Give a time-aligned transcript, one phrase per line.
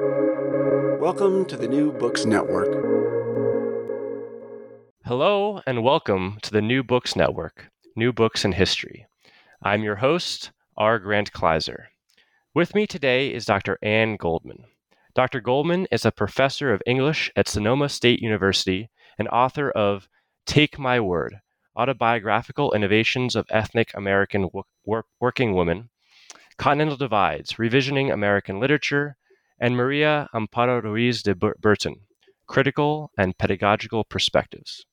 [0.00, 2.66] Welcome to the New Books Network.
[5.04, 9.06] Hello, and welcome to the New Books Network, New Books in History.
[9.62, 10.98] I'm your host, R.
[10.98, 11.84] Grant Kleiser.
[12.54, 13.78] With me today is Dr.
[13.82, 14.64] Anne Goldman.
[15.14, 15.40] Dr.
[15.40, 20.08] Goldman is a professor of English at Sonoma State University and author of
[20.44, 21.36] Take My Word
[21.76, 24.48] Autobiographical Innovations of Ethnic American
[25.20, 25.90] Working Women,
[26.58, 29.16] Continental Divides Revisioning American Literature,
[29.60, 31.96] and Maria Amparo Ruiz de Burton
[32.46, 34.84] Critical and Pedagogical Perspectives.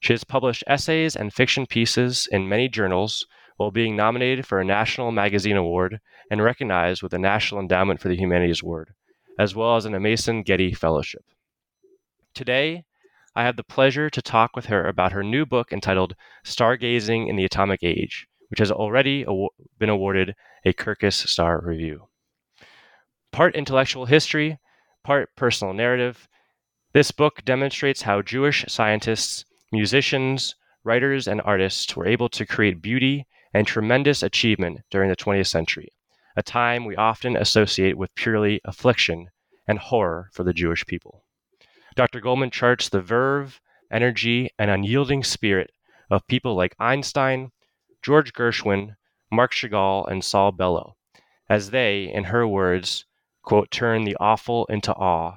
[0.00, 4.64] She has published essays and fiction pieces in many journals while being nominated for a
[4.64, 6.00] National Magazine Award
[6.30, 8.94] and recognized with the National Endowment for the Humanities Award,
[9.38, 11.24] as well as an Mason Getty Fellowship.
[12.34, 12.84] Today,
[13.36, 17.36] I have the pleasure to talk with her about her new book entitled Stargazing in
[17.36, 19.24] the Atomic Age, which has already
[19.78, 22.08] been awarded a Kirkus Star Review.
[23.34, 24.60] Part intellectual history,
[25.02, 26.28] part personal narrative,
[26.92, 30.54] this book demonstrates how Jewish scientists, musicians,
[30.84, 35.88] writers, and artists were able to create beauty and tremendous achievement during the 20th century,
[36.36, 39.30] a time we often associate with purely affliction
[39.66, 41.24] and horror for the Jewish people.
[41.96, 42.20] Dr.
[42.20, 43.60] Goldman charts the verve,
[43.90, 45.72] energy, and unyielding spirit
[46.08, 47.50] of people like Einstein,
[48.00, 48.94] George Gershwin,
[49.32, 50.94] Marc Chagall, and Saul Bellow,
[51.48, 53.06] as they, in her words,
[53.44, 55.36] quote, turn the awful into awe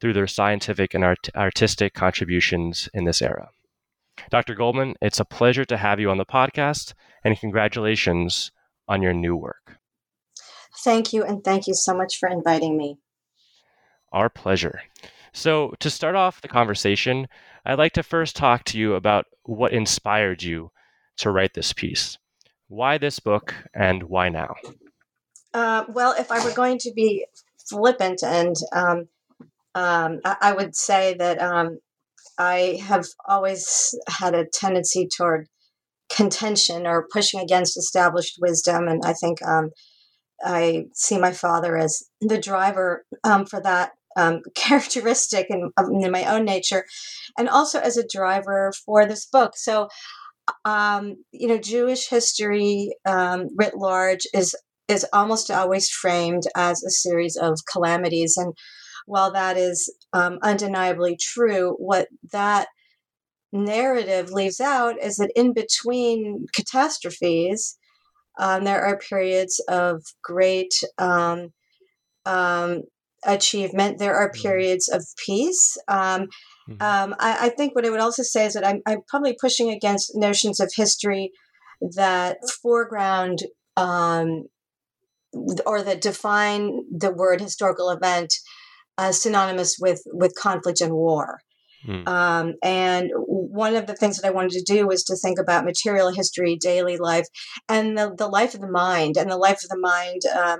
[0.00, 3.50] through their scientific and art- artistic contributions in this era.
[4.30, 4.54] Dr.
[4.54, 8.50] Goldman, it's a pleasure to have you on the podcast, and congratulations
[8.88, 9.78] on your new work.
[10.84, 12.98] Thank you, and thank you so much for inviting me.
[14.12, 14.82] Our pleasure.
[15.32, 17.28] So, to start off the conversation,
[17.64, 20.70] I'd like to first talk to you about what inspired you
[21.18, 22.18] to write this piece.
[22.68, 24.54] Why this book, and why now?
[25.52, 27.26] Uh, well, if I were going to be
[27.68, 29.08] flippant, and um,
[29.74, 31.78] um, I, I, would say that um,
[32.38, 35.48] I have always had a tendency toward
[36.08, 39.70] contention or pushing against established wisdom, and I think um,
[40.44, 46.24] I see my father as the driver um, for that um, characteristic in, in, my
[46.26, 46.84] own nature,
[47.36, 49.54] and also as a driver for this book.
[49.56, 49.88] So,
[50.64, 54.54] you know, Jewish history writ large is
[54.90, 58.54] is almost always framed as a series of calamities, and
[59.06, 62.68] while that is um, undeniably true, what that
[63.52, 67.76] narrative leaves out is that in between catastrophes,
[68.38, 71.52] um, there are periods of great um,
[72.24, 72.82] um,
[73.26, 73.98] achievement.
[73.98, 74.42] There are mm-hmm.
[74.42, 75.76] periods of peace.
[75.88, 76.28] Um,
[76.68, 76.80] mm-hmm.
[76.80, 79.70] um, I, I, think what I would also say is that I'm, I'm, probably pushing
[79.70, 81.32] against notions of history
[81.96, 83.40] that foreground
[83.76, 84.44] um,
[85.66, 88.34] or that define the word historical event
[88.98, 91.40] as synonymous with with conflict and war.
[91.86, 92.06] Mm.
[92.06, 95.64] Um, and one of the things that I wanted to do was to think about
[95.64, 97.26] material history, daily life,
[97.68, 99.16] and the, the life of the mind.
[99.16, 100.58] And the life of the mind um,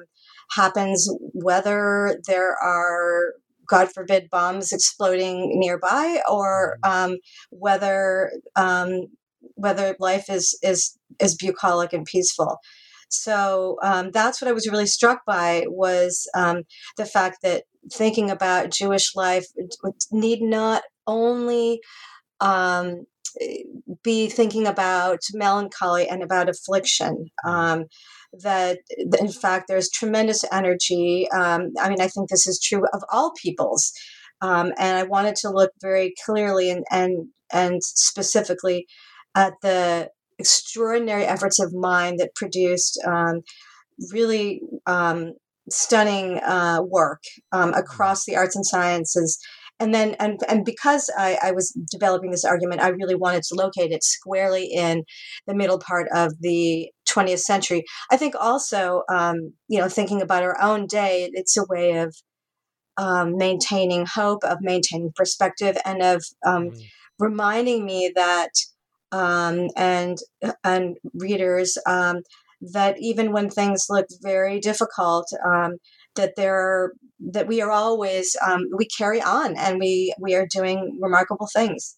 [0.52, 3.34] happens whether there are
[3.68, 7.12] God forbid, bombs exploding nearby, or mm-hmm.
[7.12, 7.18] um,
[7.50, 9.06] whether um,
[9.54, 12.58] whether life is is is bucolic and peaceful.
[13.10, 16.62] So um, that's what I was really struck by was um,
[16.96, 19.46] the fact that thinking about Jewish life
[20.12, 21.80] need not only
[22.40, 23.04] um,
[24.02, 27.26] be thinking about melancholy and about affliction.
[27.44, 27.84] Um,
[28.32, 28.78] that
[29.18, 31.28] in fact there's tremendous energy.
[31.32, 33.92] Um, I mean, I think this is true of all peoples.
[34.40, 38.86] Um, and I wanted to look very clearly and, and, and specifically
[39.34, 40.10] at the
[40.40, 43.42] extraordinary efforts of mine that produced um,
[44.12, 45.34] really um,
[45.70, 49.38] stunning uh, work um, across the arts and sciences
[49.80, 53.54] and then and and because I, I, was developing this argument, I really wanted to
[53.54, 55.04] locate it squarely in
[55.46, 57.84] the middle part of the 20th century.
[58.12, 62.14] I think also, um, you know, thinking about our own day, it's a way of
[62.98, 66.82] um, maintaining hope, of maintaining perspective, and of um, mm.
[67.18, 68.50] reminding me that
[69.12, 70.18] um, and
[70.64, 72.22] and readers um,
[72.60, 75.76] that even when things look very difficult, um,
[76.16, 76.92] that there
[77.32, 81.96] that we are always um, we carry on and we we are doing remarkable things.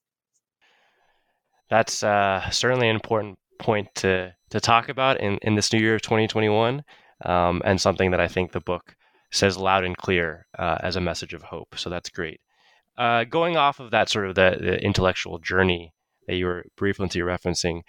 [1.70, 5.94] That's uh, certainly an important point to to talk about in in this new year
[5.94, 6.82] of 2021,
[7.24, 8.94] um, and something that I think the book
[9.30, 11.74] says loud and clear uh, as a message of hope.
[11.76, 12.40] So that's great.
[12.98, 15.92] Uh, going off of that sort of the, the intellectual journey
[16.26, 17.82] that you were briefly referencing,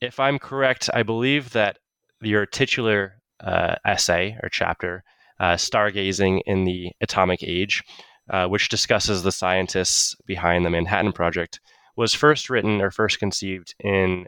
[0.00, 1.78] if I'm correct, I believe that
[2.22, 5.04] your titular uh, essay or chapter
[5.38, 7.82] uh, Stargazing in the Atomic Age,
[8.28, 11.60] uh, which discusses the scientists behind the Manhattan Project,
[11.96, 14.26] was first written or first conceived in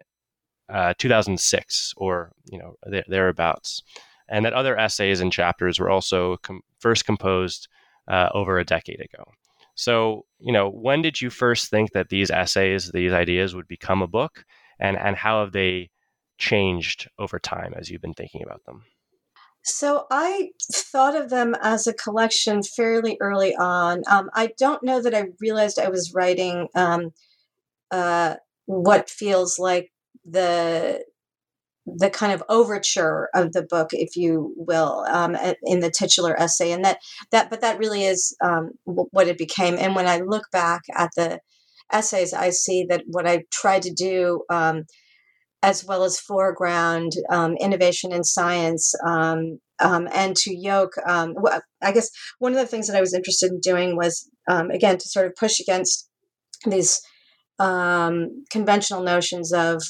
[0.69, 2.77] uh, 2006 or you know
[3.09, 3.83] thereabouts,
[4.29, 7.69] and that other essays and chapters were also com- first composed
[8.09, 9.25] uh, over a decade ago.
[9.75, 14.03] So, you know, when did you first think that these essays, these ideas would become
[14.03, 14.45] a book,
[14.79, 15.91] and and how have they
[16.39, 18.85] changed over time as you've been thinking about them?
[19.65, 24.03] So I thought of them as a collection fairly early on.
[24.09, 27.13] Um, I don't know that I realized I was writing um,
[27.93, 28.37] uh,
[28.67, 29.93] what feels like
[30.25, 31.05] the
[31.87, 36.73] the kind of overture of the book, if you will, um, in the titular essay,
[36.73, 36.99] and that
[37.31, 39.77] that but that really is um, what it became.
[39.79, 41.41] And when I look back at the
[41.93, 44.85] essays, I see that what I tried to do, um,
[45.63, 50.93] as well as foreground um, innovation in science, um, um, and to yoke.
[51.05, 55.09] I guess one of the things that I was interested in doing was again to
[55.09, 56.09] sort of push against
[56.65, 57.01] these
[57.59, 59.83] conventional notions of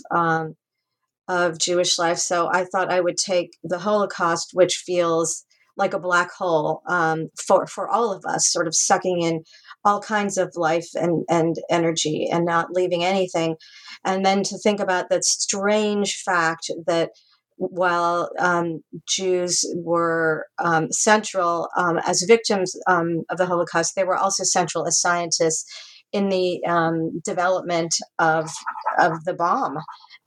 [1.28, 2.18] of Jewish life.
[2.18, 5.44] So I thought I would take the Holocaust, which feels
[5.76, 9.42] like a black hole um, for for all of us, sort of sucking in
[9.84, 13.56] all kinds of life and and energy and not leaving anything,
[14.04, 17.10] and then to think about that strange fact that
[17.56, 24.16] while um, Jews were um, central um, as victims um, of the Holocaust, they were
[24.16, 25.64] also central as scientists
[26.12, 28.50] in the um, development of
[28.98, 29.78] of the bomb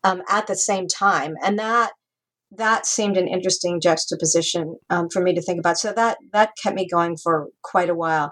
[0.06, 1.92] um, at the same time, and that
[2.52, 5.78] that seemed an interesting juxtaposition um, for me to think about.
[5.78, 8.31] So that that kept me going for quite a while.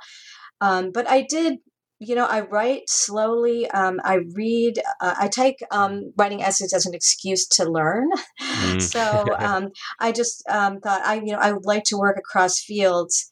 [0.62, 1.56] Um, but I did,
[2.00, 3.70] you know, I write slowly.
[3.72, 4.80] Um, I read.
[5.02, 8.10] Uh, I take um, writing essays as an excuse to learn.
[8.64, 8.82] Mm.
[8.82, 9.70] so um,
[10.00, 13.28] I just um, thought I, you know, I would like to work across fields,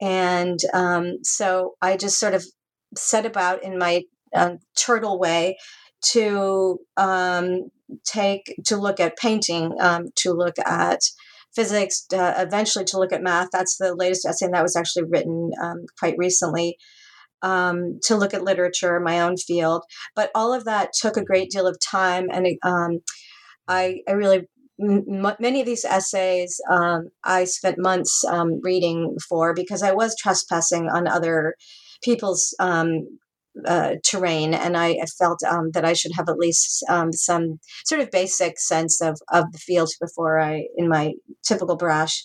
[0.00, 0.58] and
[1.22, 2.44] so I just sort of
[2.96, 4.02] set about in my
[4.34, 5.56] uh, turtle way
[6.02, 7.70] to um,
[8.04, 11.00] take to look at painting, um, to look at
[11.54, 13.48] physics, uh, eventually to look at math.
[13.52, 16.76] That's the latest essay, and that was actually written um, quite recently.
[17.44, 19.82] Um, to look at literature, my own field,
[20.14, 23.00] but all of that took a great deal of time, and um,
[23.66, 24.46] I, I really
[24.80, 30.16] m- many of these essays um, I spent months um, reading for because I was
[30.16, 31.54] trespassing on other
[32.02, 33.18] people's um,
[33.66, 38.00] uh, terrain, and I, felt um, that I should have at least um, some sort
[38.00, 41.12] of basic sense of, of the field before I, in my
[41.42, 42.24] typical brash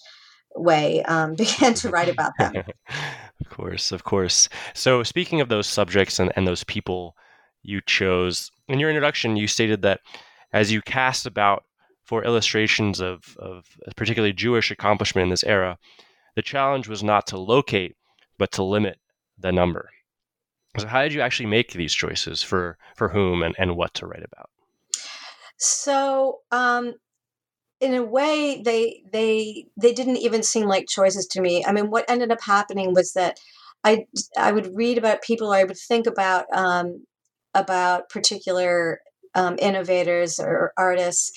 [0.56, 2.53] way, um, began to write about them.
[3.41, 4.50] of course, of course.
[4.74, 7.15] So, speaking of those subjects and, and those people
[7.63, 10.00] you chose, in your introduction, you stated that
[10.53, 11.63] as you cast about
[12.06, 13.65] for illustrations of, of
[13.97, 15.77] particularly Jewish accomplishment in this era,
[16.35, 17.97] the challenge was not to locate,
[18.38, 18.97] but to limit
[19.38, 19.89] the number.
[20.77, 24.07] So how did you actually make these choices for for whom and, and what to
[24.07, 24.50] write about?
[25.57, 26.94] So um,
[27.79, 31.65] in a way they they they didn't even seem like choices to me.
[31.65, 33.39] I mean what ended up happening was that
[33.83, 34.06] I
[34.38, 37.06] I would read about people or I would think about um,
[37.53, 39.00] about particular
[39.35, 41.31] um, innovators or artists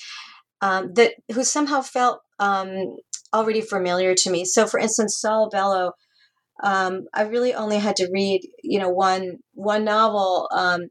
[0.61, 2.97] um, that who somehow felt um,
[3.33, 4.45] already familiar to me.
[4.45, 5.93] So for instance, Saul Bellow
[6.63, 10.87] um, I really only had to read, you know, one one novel um,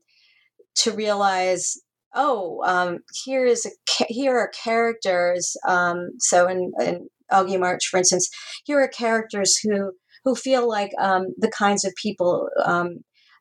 [0.77, 1.77] to realize,
[2.15, 5.57] oh, um, here is a here are characters.
[5.67, 8.29] Um, so in, in Augie March, for instance,
[8.65, 9.93] here are characters who
[10.25, 12.99] who feel like um, the kinds of people um,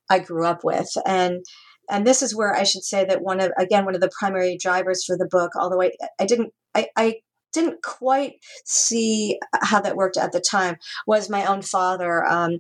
[0.10, 1.44] I grew up with, and
[1.90, 4.58] and this is where I should say that one of again one of the primary
[4.62, 7.16] drivers for the book, although I I didn't I, I
[7.54, 8.34] didn't quite
[8.66, 10.78] see how that worked at the time
[11.08, 12.60] was my own father um,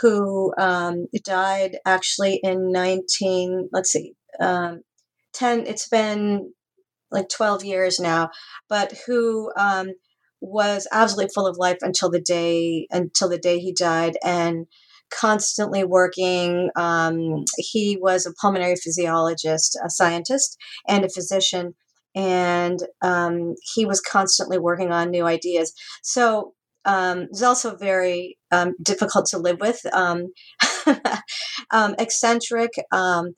[0.00, 4.82] who um, died actually in 19 let's see um,
[5.34, 6.52] 10 it's been
[7.10, 8.30] like 12 years now
[8.68, 9.88] but who um,
[10.40, 14.66] was absolutely full of life until the day until the day he died and
[15.10, 20.56] constantly working um, he was a pulmonary physiologist a scientist
[20.88, 21.74] and a physician
[22.14, 25.72] and um, he was constantly working on new ideas.
[26.02, 30.28] So um, it was also very um, difficult to live with, um,
[31.70, 33.34] um, eccentric, um,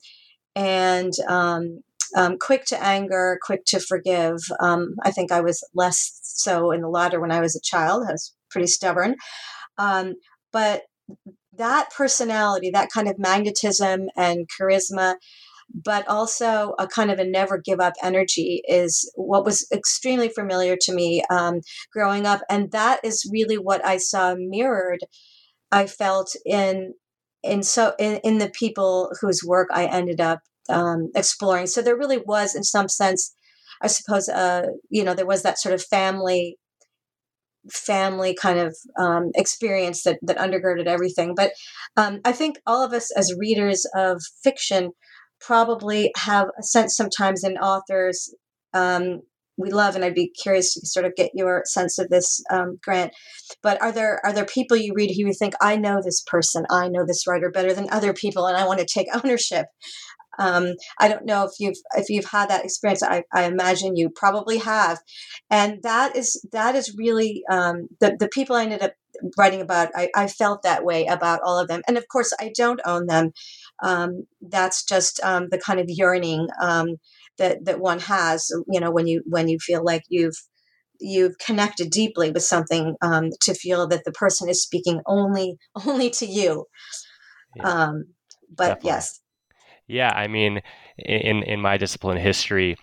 [0.55, 1.13] and
[2.39, 4.37] quick to anger, quick to forgive.
[4.61, 8.05] I think I was less so in the latter when I was a child.
[8.07, 9.15] I was pretty stubborn,
[9.77, 10.83] but
[11.55, 15.15] that personality, that kind of magnetism and charisma,
[15.73, 20.75] but also a kind of a never give up energy is what was extremely familiar
[20.81, 22.41] to me um, growing up.
[22.49, 25.01] And that is really what I saw mirrored,
[25.71, 26.93] I felt in.
[27.45, 30.39] In so in, in the people whose work I ended up
[30.69, 33.35] um, exploring, so there really was, in some sense,
[33.81, 36.57] I suppose, uh, you know, there was that sort of family
[37.69, 41.35] family kind of um, experience that that undergirded everything.
[41.35, 41.51] But
[41.97, 44.91] um, I think all of us as readers of fiction
[45.45, 48.33] probably have a sense sometimes in authors
[48.73, 49.21] um,
[49.55, 52.79] we love, and I'd be curious to sort of get your sense of this, um,
[52.83, 53.13] Grant.
[53.61, 56.65] But are there are there people you read who you think I know this person,
[56.71, 59.67] I know this writer better than other people, and I want to take ownership
[60.39, 63.03] um, I don't know if you've if you've had that experience.
[63.03, 64.99] I, I imagine you probably have,
[65.49, 68.93] and that is that is really um, the the people I ended up
[69.37, 69.89] writing about.
[69.95, 73.07] I, I felt that way about all of them, and of course I don't own
[73.07, 73.31] them.
[73.83, 76.95] Um, that's just um, the kind of yearning um,
[77.37, 78.49] that that one has.
[78.67, 80.37] You know, when you when you feel like you've
[80.99, 86.09] you've connected deeply with something um, to feel that the person is speaking only only
[86.11, 86.65] to you.
[87.55, 88.05] Yeah, um,
[88.55, 88.89] but definitely.
[88.89, 89.19] yes,
[89.87, 90.61] yeah, I mean,
[90.97, 92.77] in in my discipline, history,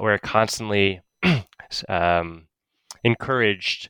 [0.00, 1.00] we're constantly
[1.88, 2.46] um,
[3.04, 3.88] encouraged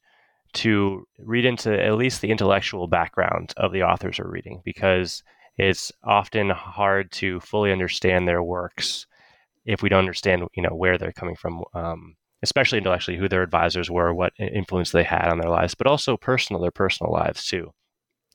[0.54, 5.22] to read into at least the intellectual background of the authors we're reading because
[5.56, 9.06] it's often hard to fully understand their works
[9.64, 11.62] if we don't understand, you know, where they're coming from.
[11.74, 15.86] Um, especially intellectually, who their advisors were, what influence they had on their lives, but
[15.86, 17.72] also personal, their personal lives too.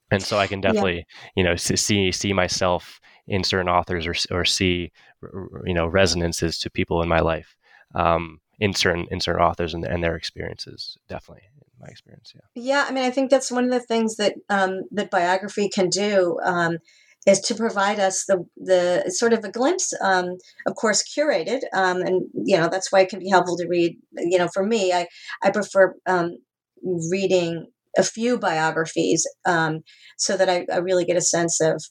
[0.09, 1.29] And so I can definitely, yeah.
[1.35, 4.91] you know, see see myself in certain authors or, or see
[5.65, 7.55] you know resonances to people in my life
[7.95, 12.61] um, in certain in certain authors and, and their experiences definitely in my experience yeah
[12.63, 15.89] yeah i mean i think that's one of the things that um, that biography can
[15.89, 16.77] do um,
[17.27, 22.01] is to provide us the the sort of a glimpse um, of course curated um,
[22.01, 24.93] and you know that's why it can be helpful to read you know for me
[24.93, 25.05] i
[25.43, 26.37] i prefer um,
[27.11, 27.67] reading
[27.97, 29.81] a few biographies um,
[30.17, 31.83] so that I, I, really get a sense of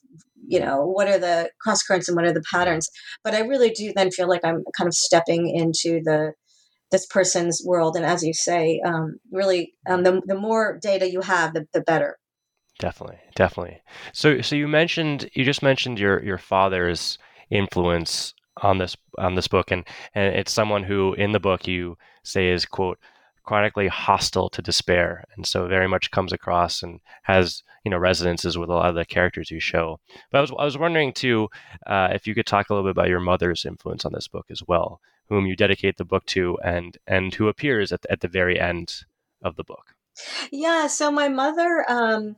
[0.46, 2.88] you know what are the cross currents and what are the patterns.
[3.22, 6.32] But i really do then feel like i'm kind of stepping into the
[6.92, 11.20] this person's world and as you say um, really um, the, the more data you
[11.20, 12.16] have the, the better
[12.78, 13.80] definitely definitely
[14.12, 17.18] so so you mentioned you just mentioned your your father's
[17.50, 21.96] influence on this on this book and and it's someone who in the book you
[22.22, 22.98] say is quote
[23.46, 28.58] chronically hostile to despair, and so very much comes across and has you know resonances
[28.58, 29.98] with a lot of the characters you show.
[30.30, 31.48] But I was I was wondering too
[31.86, 34.46] uh, if you could talk a little bit about your mother's influence on this book
[34.50, 38.20] as well, whom you dedicate the book to, and and who appears at the, at
[38.20, 39.04] the very end
[39.42, 39.94] of the book.
[40.50, 42.36] Yeah, so my mother, um,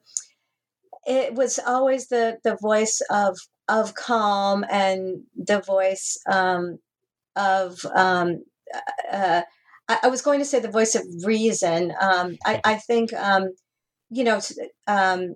[1.09, 3.39] it was always the the voice of
[3.69, 6.79] of calm and the voice um,
[7.37, 8.45] of um,
[9.11, 9.43] uh,
[9.89, 11.93] I, I, was going to say the voice of reason.
[12.01, 13.55] Um, I, I, think, um,
[14.11, 14.41] you know,
[14.87, 15.35] um,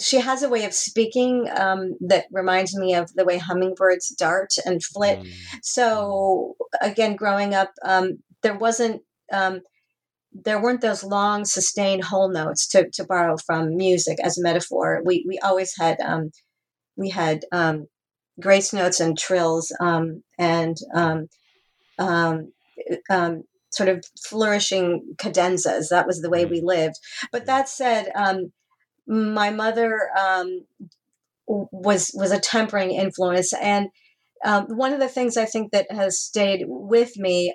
[0.00, 4.50] she has a way of speaking um, that reminds me of the way hummingbirds dart
[4.64, 5.20] and flit.
[5.20, 5.32] Mm.
[5.62, 9.60] So again, growing up, um, there wasn't um,
[10.34, 15.00] there weren't those long sustained whole notes to, to borrow from music as a metaphor.
[15.04, 16.30] We we always had um,
[16.96, 17.86] we had um,
[18.40, 21.28] grace notes and trills um, and um,
[21.98, 22.52] um,
[23.08, 25.88] um sort of flourishing cadenzas.
[25.90, 26.50] That was the way mm.
[26.50, 26.96] we lived.
[27.32, 28.52] But that said, um,
[29.06, 30.64] my mother um,
[31.46, 33.88] was was a tempering influence, and
[34.44, 37.52] um, one of the things I think that has stayed with me.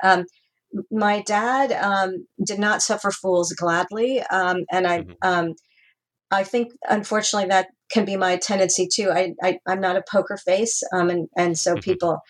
[0.75, 5.51] Um, my dad um, did not suffer fools gladly, um, and I, mm-hmm.
[6.31, 9.09] I think unfortunately that can be my tendency too.
[9.11, 11.81] I, I am not a poker face, and and so mm-hmm.
[11.81, 12.21] people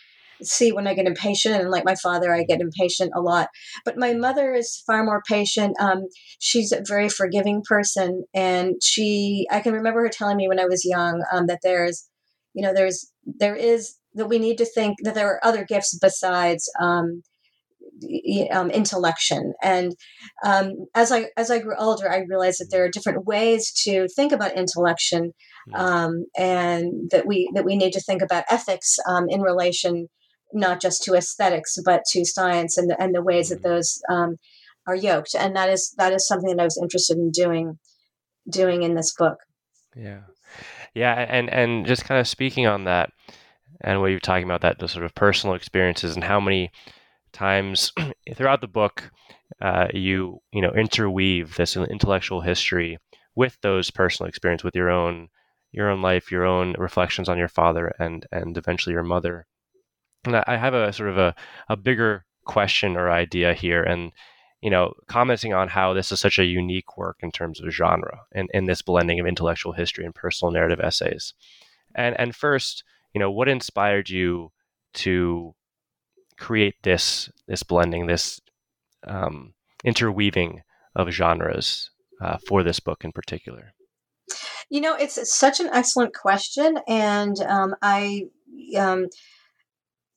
[0.42, 1.56] see when I get impatient.
[1.56, 3.50] And like my father, I get impatient a lot.
[3.86, 5.76] But my mother is far more patient.
[5.80, 6.06] Um,
[6.40, 8.24] she's a very forgiving person.
[8.34, 12.08] And she, I can remember her telling me when I was young um, that there's,
[12.54, 15.98] you know, there's, there is, that we need to think that there are other gifts
[15.98, 17.22] besides um,
[18.52, 19.54] um, intellection.
[19.62, 19.96] And
[20.46, 24.08] um, as I as I grew older, I realized that there are different ways to
[24.16, 25.34] think about intellection,
[25.68, 25.76] hmm.
[25.76, 30.08] um, and that we that we need to think about ethics um, in relation
[30.54, 33.70] not just to aesthetics but to science and the, and the ways that mm-hmm.
[33.70, 34.36] those um,
[34.88, 37.78] are yoked and that is that is something that I was interested in doing
[38.50, 39.38] doing in this book
[39.96, 40.22] yeah
[40.94, 43.12] yeah and and just kind of speaking on that
[43.82, 46.72] and what you're talking about that the sort of personal experiences and how many
[47.32, 47.92] times
[48.36, 49.12] throughout the book
[49.62, 52.98] uh, you you know interweave this intellectual history
[53.36, 55.30] with those personal experience with your own
[55.72, 59.46] your own life, your own reflections on your father, and and eventually your mother.
[60.26, 61.36] And I, I have a sort of a,
[61.70, 64.12] a bigger question or idea here, and
[64.62, 68.22] you know, commenting on how this is such a unique work in terms of genre
[68.34, 71.34] and in this blending of intellectual history and personal narrative essays.
[71.96, 72.84] And and first,
[73.14, 74.52] you know, what inspired you
[74.96, 75.56] to
[76.40, 78.40] create this this blending, this
[79.08, 79.54] um,
[79.84, 80.62] interweaving
[80.96, 81.92] of genres
[82.22, 83.74] uh, for this book in particular?
[84.70, 88.26] You know, it's such an excellent question, and um, I,
[88.78, 89.08] um,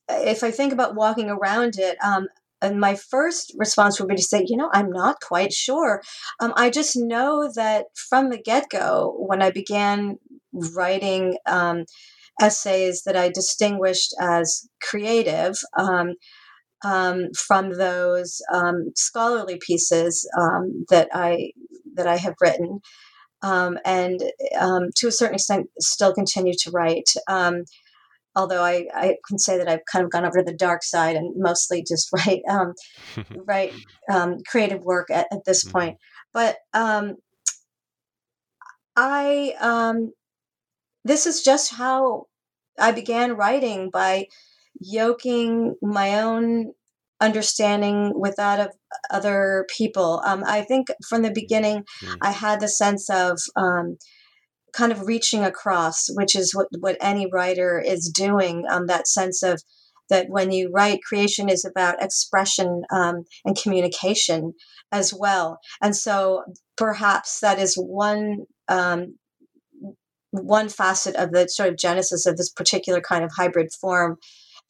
[0.09, 2.27] if I think about walking around it, um,
[2.61, 6.01] and my first response would be to say, you know, I'm not quite sure.
[6.39, 10.19] Um, I just know that from the get go, when I began
[10.53, 11.85] writing um,
[12.41, 16.13] essays that I distinguished as creative, um,
[16.83, 21.51] um, from those um, scholarly pieces um, that I
[21.95, 22.79] that I have written,
[23.41, 24.21] um, and
[24.59, 27.09] um, to a certain extent, still continue to write.
[27.27, 27.63] Um,
[28.35, 31.15] although I, I can say that I've kind of gone over to the dark side
[31.15, 32.41] and mostly just write
[33.45, 33.73] write
[34.47, 35.77] creative work at, at this mm-hmm.
[35.77, 35.97] point.
[36.33, 36.57] But
[38.95, 39.55] I
[41.03, 42.27] this is just how
[42.79, 44.27] I began writing by
[44.79, 46.73] yoking my own
[47.21, 48.73] understanding with that of
[49.09, 50.21] other people.
[50.25, 52.15] Um, I think from the beginning, mm-hmm.
[52.21, 53.97] I had the sense of um,
[54.73, 58.65] kind of reaching across, which is what, what any writer is doing.
[58.69, 59.61] Um, that sense of
[60.09, 64.53] that when you write, creation is about expression um, and communication
[64.91, 65.59] as well.
[65.81, 66.43] And so
[66.75, 69.17] perhaps that is one um,
[70.33, 74.17] one facet of the sort of genesis of this particular kind of hybrid form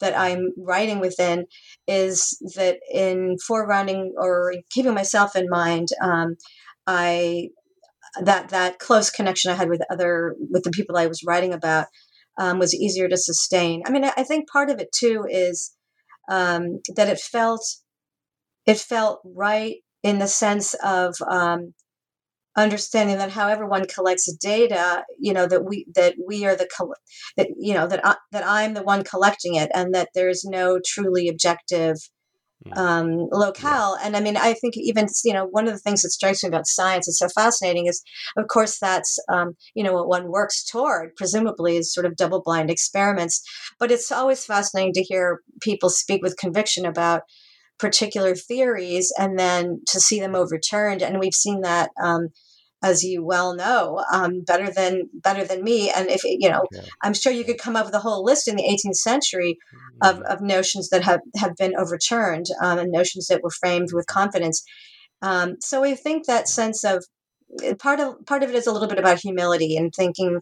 [0.00, 1.46] that I'm writing within
[1.86, 6.36] is that in foregrounding or keeping myself in mind, um,
[6.86, 7.48] I
[8.22, 11.86] that that close connection I had with other with the people I was writing about
[12.38, 13.82] um, was easier to sustain.
[13.86, 15.74] I mean, I, I think part of it too is
[16.30, 17.62] um, that it felt
[18.66, 21.72] it felt right in the sense of um,
[22.56, 26.68] understanding that however one collects data you know that we that we are the
[27.36, 30.78] that you know that I, that I'm the one collecting it and that there's no
[30.84, 31.96] truly objective
[32.64, 32.78] hmm.
[32.78, 33.96] um, locale.
[34.02, 36.48] And i mean i think even you know one of the things that strikes me
[36.48, 38.02] about science is so fascinating is
[38.36, 42.42] of course that's um, you know what one works toward presumably is sort of double
[42.42, 43.42] blind experiments.
[43.80, 47.22] But it's always fascinating to hear people speak with conviction about
[47.78, 52.28] particular theories and then to see them overturned and we've seen that um,
[52.84, 55.90] as you well know, um, better than better than me.
[55.90, 56.86] And if you know, okay.
[57.02, 59.56] I'm sure you could come up with a whole list in the 18th century
[60.02, 60.26] of, mm-hmm.
[60.26, 64.62] of notions that have have been overturned um, and notions that were framed with confidence.
[65.22, 67.06] Um, so I think that sense of
[67.78, 70.40] part of part of it is a little bit about humility and thinking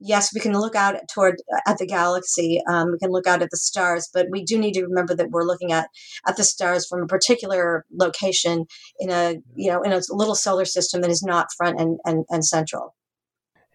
[0.00, 3.50] yes we can look out toward at the galaxy um, we can look out at
[3.50, 5.88] the stars but we do need to remember that we're looking at
[6.26, 8.66] at the stars from a particular location
[8.98, 12.24] in a you know in a little solar system that is not front and and,
[12.30, 12.94] and central.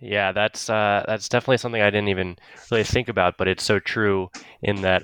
[0.01, 2.37] Yeah that's uh, that's definitely something i didn't even
[2.71, 4.29] really think about but it's so true
[4.61, 5.03] in that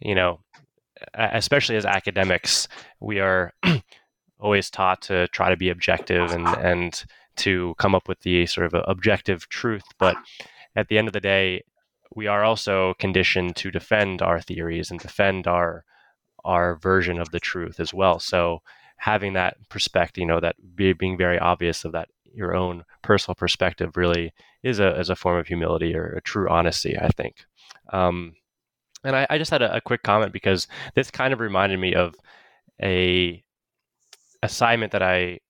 [0.00, 0.40] you know
[1.14, 2.68] especially as academics
[3.00, 3.52] we are
[4.38, 7.04] always taught to try to be objective and and
[7.36, 9.84] to come up with the sort of objective truth.
[9.98, 10.16] But
[10.76, 11.62] at the end of the day,
[12.14, 15.84] we are also conditioned to defend our theories and defend our
[16.44, 18.18] our version of the truth as well.
[18.18, 18.60] So
[18.98, 23.34] having that perspective, you know, that be, being very obvious of that your own personal
[23.34, 27.46] perspective really is a is a form of humility or a true honesty, I think.
[27.92, 28.34] Um,
[29.04, 31.94] and I, I, just had a, a quick comment because this kind of reminded me
[31.94, 32.14] of
[32.82, 33.44] a
[34.42, 35.40] assignment that I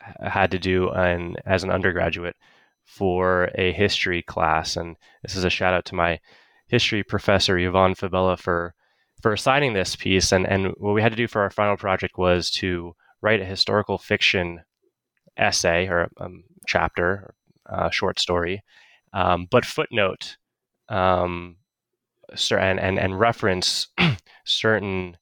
[0.00, 2.36] had to do an, as an undergraduate
[2.84, 4.76] for a history class.
[4.76, 6.20] And this is a shout out to my
[6.68, 8.74] history professor, Yvonne Fabella, for,
[9.20, 10.32] for assigning this piece.
[10.32, 13.46] And, and what we had to do for our final project was to write a
[13.46, 14.60] historical fiction
[15.36, 17.34] essay or um, chapter,
[17.68, 18.62] uh, short story,
[19.12, 20.36] um, but footnote
[20.88, 21.56] um,
[22.50, 23.88] and, and, and reference
[24.44, 25.16] certain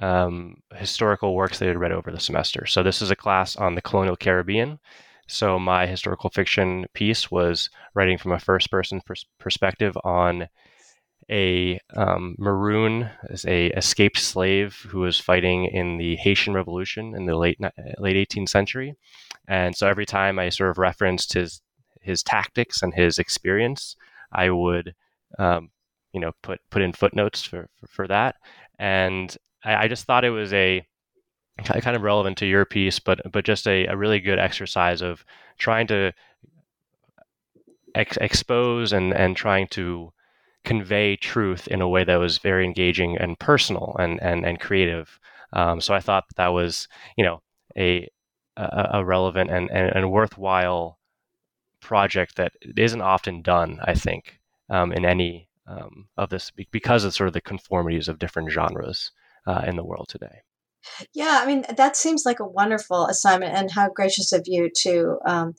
[0.00, 2.66] um, historical works they had read over the semester.
[2.66, 4.78] So this is a class on the colonial Caribbean.
[5.26, 10.48] So my historical fiction piece was writing from a first-person pers- perspective on
[11.30, 13.10] a um, maroon,
[13.46, 17.58] a escaped slave who was fighting in the Haitian Revolution in the late
[17.98, 18.94] late 18th century.
[19.48, 21.60] And so every time I sort of referenced his
[22.00, 23.96] his tactics and his experience,
[24.32, 24.94] I would
[25.38, 25.70] um,
[26.12, 28.36] you know put put in footnotes for, for, for that.
[28.78, 30.86] And I, I just thought it was a
[31.64, 35.24] kind of relevant to your piece, but but just a, a really good exercise of
[35.58, 36.12] trying to
[37.94, 40.12] ex- expose and and trying to
[40.64, 45.18] convey truth in a way that was very engaging and personal and and and creative.
[45.52, 47.42] Um, so I thought that was you know
[47.76, 48.08] a
[48.56, 50.98] a, a relevant and, and, and worthwhile
[51.80, 53.80] project that isn't often done.
[53.84, 58.18] I think um, in any um, of this because of sort of the conformities of
[58.18, 59.12] different genres
[59.46, 60.42] uh, in the world today.
[61.12, 65.18] Yeah, I mean that seems like a wonderful assignment, and how gracious of you to
[65.26, 65.54] um,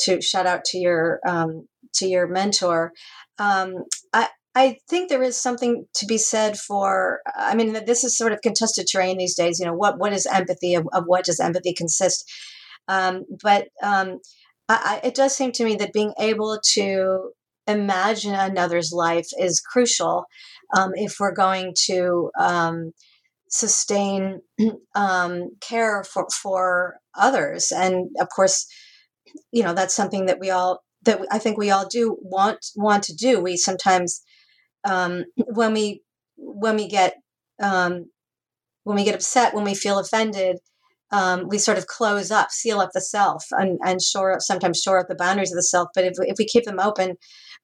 [0.00, 2.92] to shout out to your um, to your mentor.
[3.38, 7.20] Um, I I think there is something to be said for.
[7.36, 9.58] I mean, this is sort of contested terrain these days.
[9.58, 10.74] You know, what what is empathy?
[10.74, 12.30] Of, of what does empathy consist?
[12.88, 14.20] Um, but um,
[14.68, 17.30] I, it does seem to me that being able to
[17.66, 20.24] imagine another's life is crucial
[20.76, 22.30] um, if we're going to
[23.58, 24.40] sustain
[24.94, 27.72] um, care for for others.
[27.72, 28.66] And of course,
[29.52, 33.04] you know that's something that we all that I think we all do want want
[33.04, 33.40] to do.
[33.40, 34.22] We sometimes
[34.84, 36.02] um, when we
[36.36, 37.16] when we get
[37.62, 38.06] um,
[38.84, 40.58] when we get upset, when we feel offended,
[41.10, 44.80] um, we sort of close up, seal up the self, and, and shore up, sometimes
[44.80, 45.88] shore up the boundaries of the self.
[45.94, 47.16] But if, if we keep them open,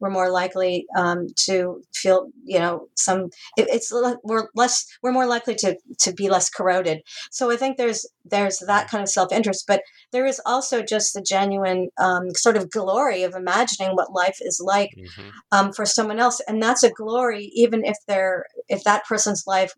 [0.02, 3.26] we're more likely um, to feel, you know, some.
[3.56, 3.92] It, it's
[4.24, 7.02] we're less, we're more likely to to be less corroded.
[7.30, 11.14] So I think there's there's that kind of self interest, but there is also just
[11.14, 15.28] the genuine um, sort of glory of imagining what life is like mm-hmm.
[15.52, 19.72] Um, for someone else, and that's a glory, even if they're if that person's life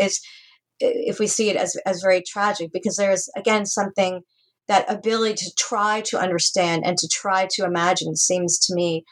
[0.00, 0.20] is
[0.80, 4.22] if we see it as, as very tragic because there's again something
[4.68, 9.04] that ability to try to understand and to try to imagine seems to me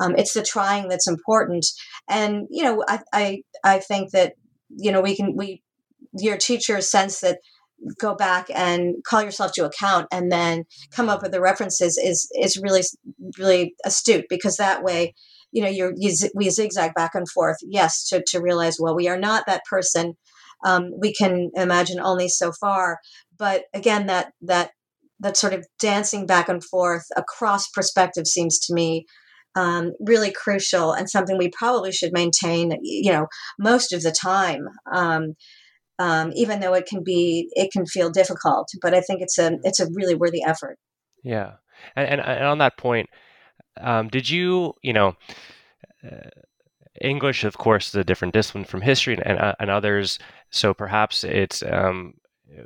[0.00, 1.66] um, it's the trying that's important
[2.08, 4.34] and you know I, I i think that
[4.68, 5.62] you know we can we
[6.14, 7.38] your teachers sense that
[7.98, 12.30] go back and call yourself to account and then come up with the references is
[12.40, 12.82] is really
[13.38, 15.14] really astute because that way
[15.50, 19.08] you know you're you, we zigzag back and forth yes to, to realize well we
[19.08, 20.14] are not that person
[20.64, 22.98] um, we can imagine only so far.
[23.38, 24.70] But again, that that
[25.20, 29.06] that sort of dancing back and forth across perspective seems to me
[29.54, 32.78] um, really crucial and something we probably should maintain.
[32.82, 33.26] You know,
[33.58, 34.68] most of the time.
[34.92, 35.34] Um,
[35.98, 39.58] um, even though it can be, it can feel difficult, but I think it's a
[39.62, 40.78] it's a really worthy effort.
[41.22, 41.52] Yeah,
[41.94, 43.08] and and, and on that point,
[43.80, 45.14] um, did you you know
[46.04, 46.30] uh,
[47.00, 50.18] English, of course, is a different discipline from history and, and, uh, and others.
[50.50, 52.14] So perhaps it's um,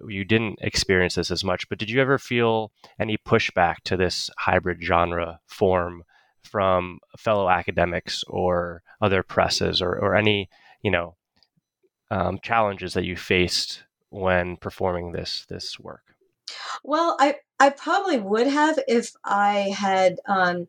[0.08, 1.68] you didn't experience this as much.
[1.68, 6.02] But did you ever feel any pushback to this hybrid genre form
[6.46, 10.48] from fellow academics or other presses, or, or any
[10.82, 11.16] you know
[12.10, 16.02] um, challenges that you faced when performing this this work?
[16.84, 20.16] Well, I I probably would have if I had.
[20.26, 20.66] Um,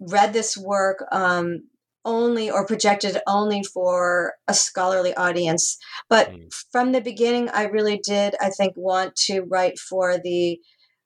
[0.00, 1.64] read this work um,
[2.04, 5.78] only or projected only for a scholarly audience.
[6.08, 6.52] But mm.
[6.70, 10.58] from the beginning, I really did, I think, want to write for the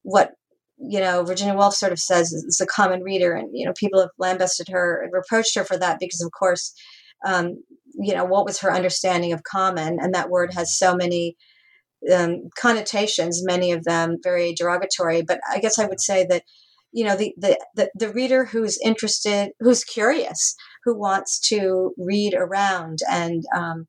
[0.03, 0.33] what
[0.79, 4.01] you know Virginia Woolf sort of says is a common reader, and you know people
[4.01, 6.73] have lambasted her and reproached her for that because, of course,
[7.25, 7.63] um,
[7.95, 11.37] you know what was her understanding of common, and that word has so many.
[12.15, 16.43] Um, connotations, many of them very derogatory, but I guess I would say that
[16.93, 22.35] you know the, the the the reader who's interested who's curious who wants to read
[22.35, 23.87] around and um,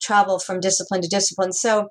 [0.00, 1.88] travel from discipline to discipline so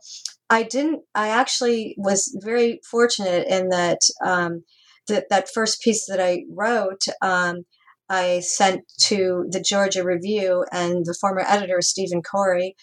[0.49, 4.63] i didn't i actually was very fortunate in that um,
[5.07, 7.63] that that first piece that i wrote um,
[8.09, 12.75] i sent to the georgia review and the former editor stephen corey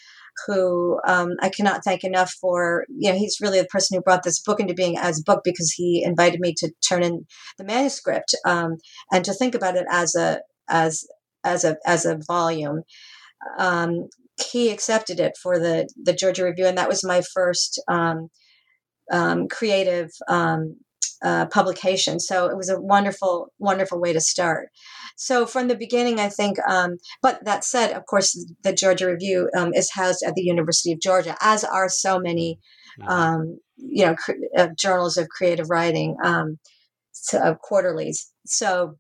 [0.47, 2.87] who um, I cannot thank enough for.
[2.89, 5.43] You know, he's really the person who brought this book into being as a book
[5.45, 7.27] because he invited me to turn in
[7.59, 8.77] the manuscript um,
[9.13, 11.07] and to think about it as a as
[11.45, 12.83] as a as a volume.
[13.59, 14.09] Um,
[14.53, 18.29] he accepted it for the the Georgia Review, and that was my first um,
[19.13, 20.77] um, creative um,
[21.25, 22.21] uh, publication.
[22.21, 24.69] So it was a wonderful, wonderful way to start.
[25.17, 29.49] So from the beginning, I think, um, but that said, of course, the Georgia Review
[29.57, 32.59] um, is housed at the University of Georgia, as are so many,
[33.01, 33.09] mm-hmm.
[33.09, 36.59] um, you know, cr- uh, journals of creative writing, um,
[37.13, 38.31] so, uh, quarterlies.
[38.45, 38.97] So,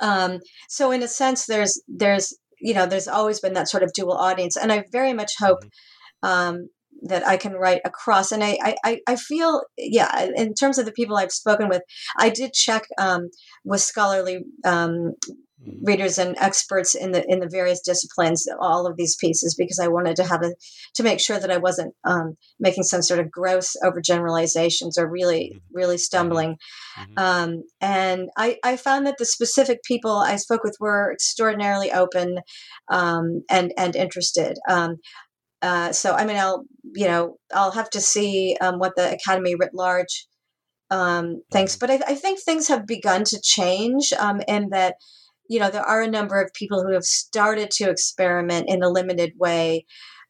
[0.00, 3.92] um, so in a sense, there's there's you know there's always been that sort of
[3.92, 5.60] dual audience, and I very much hope.
[5.64, 6.28] Mm-hmm.
[6.28, 6.68] Um,
[7.02, 8.32] that I can write across.
[8.32, 11.82] And I, I, I feel, yeah, in terms of the people I've spoken with,
[12.18, 13.28] I did check um,
[13.64, 15.12] with scholarly um,
[15.82, 19.88] readers and experts in the in the various disciplines all of these pieces because I
[19.88, 20.52] wanted to have a
[20.94, 25.52] to make sure that I wasn't um, making some sort of gross overgeneralizations or really
[25.54, 25.58] mm-hmm.
[25.72, 26.56] really stumbling.
[26.98, 27.18] Mm-hmm.
[27.18, 32.38] Um, and I, I found that the specific people I spoke with were extraordinarily open
[32.90, 34.58] um, and and interested.
[34.68, 34.96] Um,
[35.62, 39.54] uh, so I mean, I'll you know I'll have to see um, what the Academy
[39.54, 40.26] writ large
[40.90, 41.86] um, thinks, mm-hmm.
[41.86, 44.96] but I, I, think things have begun to change, um, and that
[45.48, 48.88] you know, there are a number of people who have started to experiment in a
[48.88, 49.86] limited way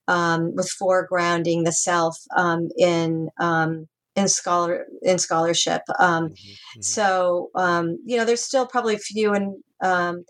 [0.09, 5.83] um, with foregrounding the self um, in um, in scholar in scholarship.
[5.99, 6.83] Um, mm-hmm, mm-hmm.
[6.83, 10.25] So um, you know, there's still probably few and um,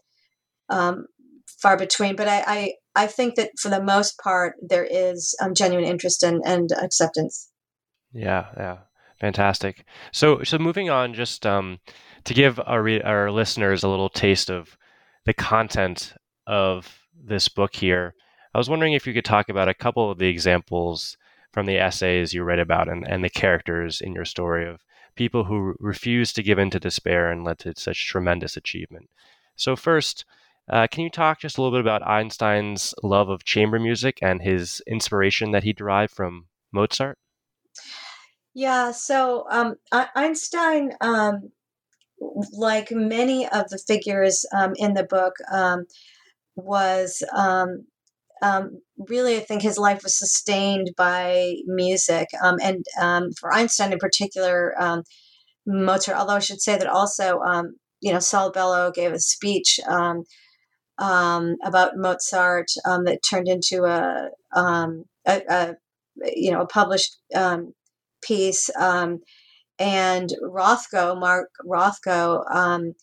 [1.64, 5.86] far between, but I, I, I think that for the most part there is genuine
[5.86, 7.50] interest and, and acceptance.
[8.12, 8.78] Yeah, yeah,
[9.18, 9.84] fantastic.
[10.12, 11.46] So so moving on, just
[12.24, 14.76] to give our re- our listeners a little taste of
[15.24, 16.14] the content
[16.46, 18.14] of this book here,
[18.54, 21.16] I was wondering if you could talk about a couple of the examples
[21.52, 24.80] from the essays you read about and, and the characters in your story of
[25.16, 29.08] people who refused to give in to despair and led to such tremendous achievement.
[29.56, 30.24] So, first,
[30.68, 34.42] uh, can you talk just a little bit about Einstein's love of chamber music and
[34.42, 37.18] his inspiration that he derived from Mozart?
[38.54, 41.50] Yeah, so um, Einstein um,
[42.52, 45.84] like many of the figures um, in the book, um,
[46.56, 47.84] was um,
[48.42, 52.28] um, really, I think his life was sustained by music.
[52.42, 52.84] Um, and
[53.38, 54.74] for Einstein in particular,
[55.66, 57.40] Mozart, although I should say that also,
[58.00, 59.80] you know, Saul Bellow gave a speech
[60.98, 64.88] about Mozart that turned into a, a,
[65.26, 65.74] a,
[66.36, 67.16] you know, a published
[68.22, 68.70] piece.
[69.78, 72.94] And Rothko, Mark Rothko, um,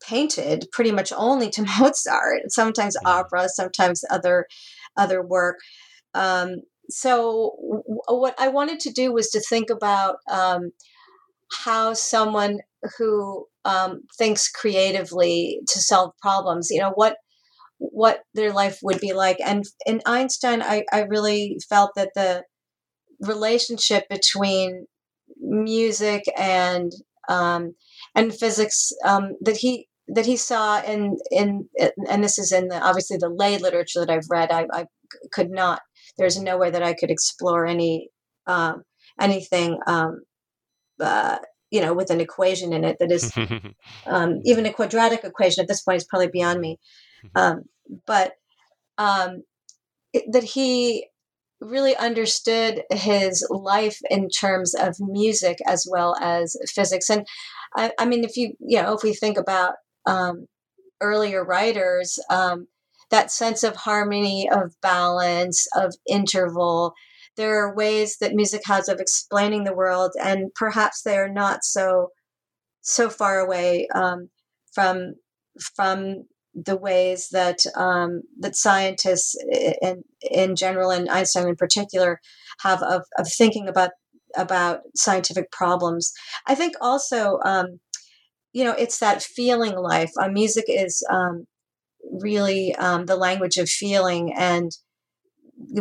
[0.00, 2.42] painted pretty much only to Mozart.
[2.48, 4.46] Sometimes opera, sometimes other
[4.96, 5.58] other work.
[6.14, 6.56] Um,
[6.90, 10.70] so w- what I wanted to do was to think about um,
[11.64, 12.60] how someone
[12.96, 17.16] who um, thinks creatively to solve problems, you know, what
[17.78, 19.38] what their life would be like.
[19.44, 22.42] And in Einstein, I, I really felt that the
[23.20, 24.86] relationship between
[25.40, 26.92] music and
[27.28, 27.74] um,
[28.14, 31.68] and physics um, that he that he saw in in
[32.08, 34.50] and this is in the obviously the lay literature that I've read.
[34.50, 34.86] I, I
[35.32, 35.80] could not.
[36.16, 38.10] There's no way that I could explore any
[38.46, 38.82] um,
[39.20, 40.22] anything um,
[41.00, 41.38] uh,
[41.70, 43.32] you know with an equation in it that is
[44.06, 46.78] um, even a quadratic equation at this point is probably beyond me.
[47.34, 47.64] Um,
[48.06, 48.34] but
[48.96, 49.42] um,
[50.12, 51.08] it, that he
[51.60, 57.10] really understood his life in terms of music as well as physics.
[57.10, 57.26] And
[57.76, 59.74] I, I mean, if you, you know, if we think about
[60.06, 60.46] um,
[61.00, 62.68] earlier writers, um,
[63.10, 66.94] that sense of harmony, of balance, of interval,
[67.36, 71.64] there are ways that music has of explaining the world, and perhaps they are not
[71.64, 72.08] so
[72.82, 74.28] so far away um,
[74.72, 75.14] from
[75.76, 76.24] from
[76.64, 79.36] the ways that um, that scientists
[79.82, 82.20] in in general and Einstein in particular
[82.60, 83.90] have of, of thinking about
[84.36, 86.12] about scientific problems.
[86.46, 87.80] I think also, um,
[88.52, 90.10] you know, it's that feeling life.
[90.20, 91.46] Uh, music is um,
[92.20, 94.70] really um, the language of feeling, and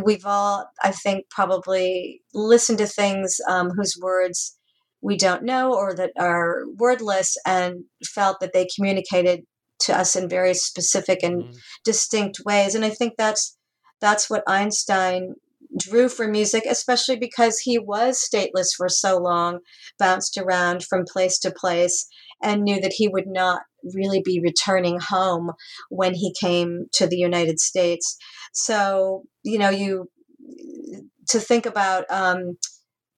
[0.04, 4.58] we've all, I think, probably listened to things um, whose words
[5.02, 9.42] we don't know or that are wordless and felt that they communicated
[9.80, 11.56] to us in very specific and mm.
[11.84, 12.76] distinct ways.
[12.76, 13.58] And I think that's
[14.00, 15.36] that's what Einstein
[15.78, 19.60] drew for music, especially because he was stateless for so long,
[20.00, 22.08] bounced around from place to place,
[22.42, 23.62] and knew that he would not
[23.94, 25.52] really be returning home
[25.90, 28.18] when he came to the United States.
[28.54, 30.10] So, you know, you
[31.30, 32.58] to think about um,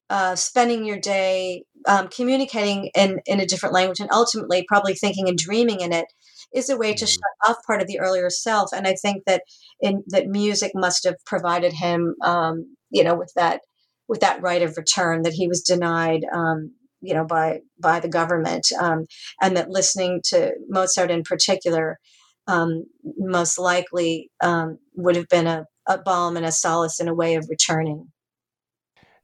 [0.08, 5.28] uh, spending your day um, communicating in, in a different language and ultimately probably thinking
[5.28, 6.06] and dreaming in it
[6.54, 7.10] is a way to mm-hmm.
[7.10, 8.70] shut off part of the earlier self.
[8.72, 9.42] And I think that
[9.80, 13.60] in that music must have provided him, um, you know, with that
[14.08, 18.08] with that right of return that he was denied, um, you know, by by the
[18.08, 19.06] government, um,
[19.40, 21.98] and that listening to Mozart in particular
[22.46, 22.84] um,
[23.16, 27.36] most likely um, would have been a, a balm and a solace and a way
[27.36, 28.08] of returning.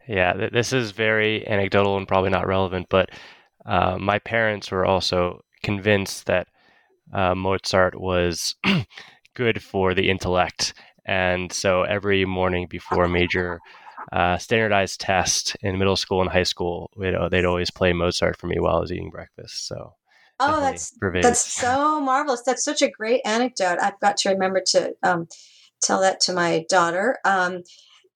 [0.08, 3.10] Yeah, this is very anecdotal and probably not relevant, but
[3.64, 6.46] uh, my parents were also convinced that
[7.12, 8.54] uh, Mozart was
[9.34, 10.74] good for the intellect.
[11.04, 13.60] And so every morning before a major
[14.12, 18.38] uh, standardized test in middle school and high school, you know, they'd always play Mozart
[18.38, 19.66] for me while I was eating breakfast.
[19.66, 19.94] So
[20.38, 20.92] Oh, that's
[21.22, 22.42] that's so marvelous.
[22.42, 23.78] That's such a great anecdote.
[23.80, 25.28] I've got to remember to um,
[25.82, 27.18] tell that to my daughter.
[27.24, 27.62] Um,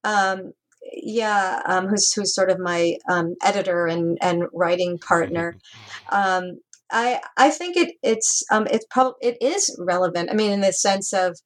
[0.05, 0.53] um,
[0.93, 5.57] yeah, um, who's who's sort of my um, editor and and writing partner.
[6.13, 6.59] Um,
[6.91, 10.31] I I think it it's um, it's probably it is relevant.
[10.31, 11.39] I mean, in the sense of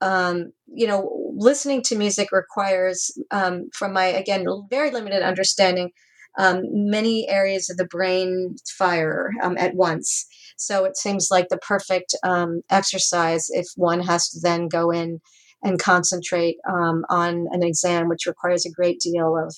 [0.00, 5.90] um, you know, listening to music requires, um, from my again very limited understanding,
[6.38, 10.26] um, many areas of the brain fire um, at once.
[10.56, 15.20] So it seems like the perfect um, exercise if one has to then go in
[15.62, 19.54] and concentrate um, on an exam, which requires a great deal of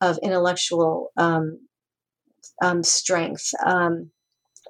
[0.00, 1.10] of intellectual
[2.82, 3.52] strength.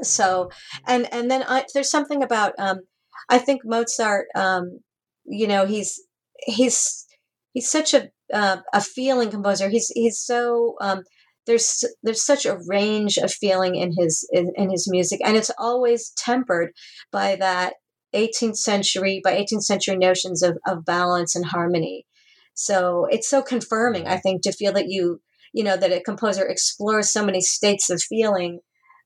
[0.02, 0.50] So,
[0.86, 2.80] and and then I, there's something about um,
[3.28, 4.80] I think Mozart Um,
[5.24, 6.00] you know he's
[6.38, 7.06] he's
[7.52, 9.68] he's such a uh, a feeling composer.
[9.68, 11.02] He's he's so um,
[11.46, 15.50] there's there's such a range of feeling in his in, in, his music, and it's
[15.58, 16.72] always tempered
[17.10, 17.74] by that
[18.14, 22.06] 18th century by 18th century notions of of balance and harmony.
[22.54, 25.20] So it's so confirming, I think, to feel that you
[25.52, 28.60] you know that a composer explores so many states of feeling.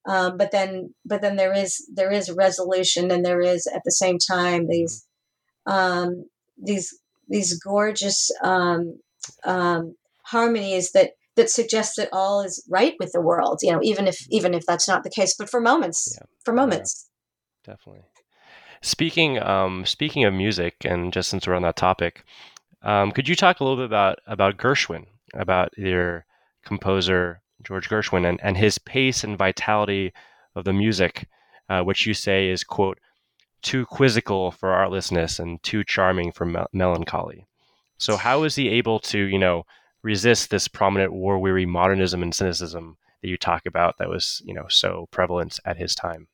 [0.07, 3.93] Um, but then, but then there is there is resolution, and there is at the
[3.93, 5.07] same time these
[5.67, 6.27] um,
[6.63, 6.97] these
[7.29, 8.99] these gorgeous um,
[9.45, 13.61] um, harmonies that that suggest that all is right with the world.
[13.63, 16.27] You know, even if even if that's not the case, but for moments, yeah.
[16.45, 17.09] for moments,
[17.67, 17.75] yeah.
[17.75, 18.05] definitely.
[18.83, 22.25] Speaking um, speaking of music, and just since we're on that topic,
[22.83, 26.27] um, could you talk a little bit about about Gershwin, about your
[26.65, 30.13] composer George Gershwin, and, and his pace and vitality
[30.55, 31.29] of the music,
[31.69, 32.99] uh, which you say is quote
[33.63, 37.47] too quizzical for artlessness and too charming for me- melancholy.
[37.99, 39.65] So how is he able to, you know,
[40.03, 44.67] resist this prominent war-weary modernism and cynicism that you talk about that was, you know,
[44.69, 46.29] so prevalent at his time?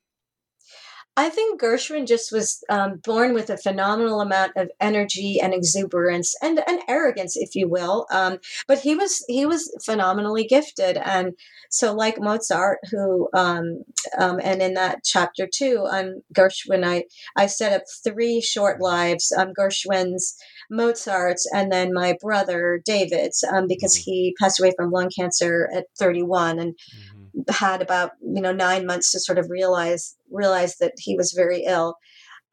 [1.17, 6.35] I think Gershwin just was um, born with a phenomenal amount of energy and exuberance
[6.41, 8.07] and, and arrogance, if you will.
[8.11, 11.33] Um, but he was he was phenomenally gifted, and
[11.69, 13.83] so like Mozart, who um,
[14.17, 17.03] um and in that chapter two on Gershwin, I
[17.35, 20.37] I set up three short lives: um, Gershwin's,
[20.69, 24.11] Mozart's, and then my brother David's, um, because mm-hmm.
[24.11, 26.73] he passed away from lung cancer at 31, and.
[26.73, 31.33] Mm-hmm had about you know nine months to sort of realize realize that he was
[31.33, 31.95] very ill.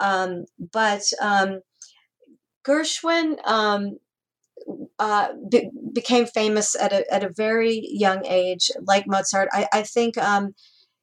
[0.01, 1.61] Um, but um,
[2.67, 3.99] Gershwin um,
[4.99, 9.49] uh, be- became famous at a, at a very young age, like Mozart.
[9.53, 10.55] I, I think um,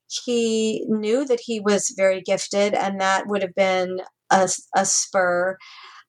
[0.08, 4.00] he knew that he was very gifted, and that would have been
[4.32, 5.58] a, a spur.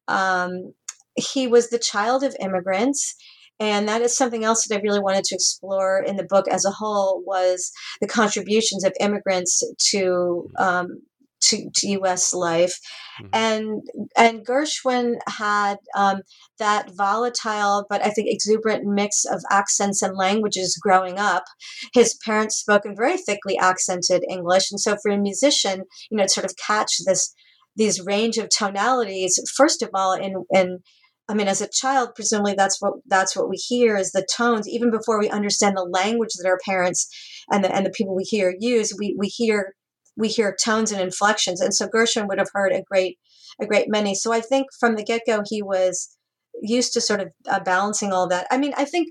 [0.09, 0.75] Um,
[1.17, 3.17] he was the child of immigrants
[3.59, 6.65] and that is something else that i really wanted to explore in the book as
[6.65, 11.01] a whole was the contributions of immigrants to um,
[11.43, 12.35] to, to U.S.
[12.35, 12.79] life,
[13.21, 13.29] mm-hmm.
[13.33, 13.83] and
[14.17, 16.23] and Gershwin had um,
[16.59, 21.45] that volatile but I think exuberant mix of accents and languages growing up.
[21.93, 26.25] His parents spoke in very thickly accented English, and so for a musician, you know,
[26.25, 27.35] to sort of catch this
[27.77, 30.81] these range of tonalities, first of all in in
[31.29, 34.69] I mean, as a child, presumably that's what that's what we hear is the tones.
[34.69, 37.09] Even before we understand the language that our parents
[37.51, 39.75] and the and the people we hear use, we we hear
[40.17, 41.61] we hear tones and inflections.
[41.61, 43.19] And so Gershwin would have heard a great
[43.61, 44.15] a great many.
[44.15, 46.17] So I think from the get go he was
[46.63, 48.47] used to sort of uh, balancing all that.
[48.51, 49.09] I mean, I think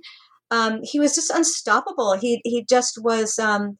[0.52, 2.18] um, he was just unstoppable.
[2.18, 3.38] He he just was.
[3.40, 3.78] Um,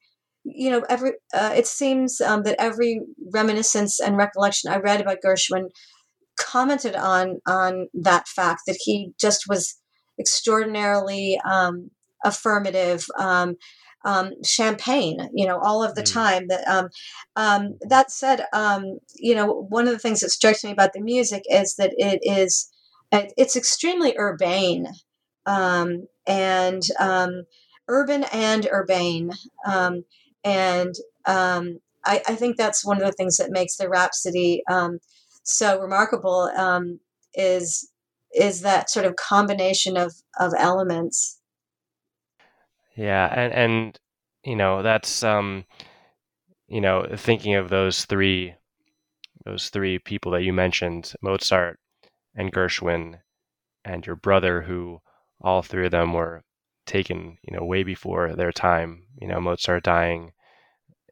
[0.48, 3.02] you know, every uh, it seems um, that every
[3.34, 5.70] reminiscence and recollection I read about Gershwin
[6.40, 9.80] commented on on that fact that he just was
[10.20, 11.92] extraordinarily um,
[12.24, 13.06] affirmative.
[13.20, 13.56] Um,
[14.06, 16.14] um, champagne, you know, all of the mm.
[16.14, 16.48] time.
[16.48, 16.90] That um,
[17.36, 21.02] um, that said, um, you know, one of the things that strikes me about the
[21.02, 22.72] music is that it is
[23.12, 24.88] it's extremely urbane
[25.46, 27.44] um, and um,
[27.88, 29.32] urban and urbane,
[29.66, 30.04] um,
[30.44, 30.96] and
[31.26, 35.00] um, I, I, think that's one of the things that makes the Rhapsody um,
[35.46, 37.00] so remarkable um,
[37.34, 37.90] is
[38.34, 41.40] is that sort of combination of of elements.
[42.96, 44.00] Yeah, and and
[44.44, 45.66] you know that's um,
[46.68, 48.56] you know thinking of those three
[49.46, 51.80] those three people that you mentioned, Mozart
[52.36, 53.20] and Gershwin
[53.86, 55.02] and your brother, who
[55.40, 56.44] all three of them were
[56.86, 59.06] taken, you know, way before their time.
[59.22, 60.34] You know, Mozart dying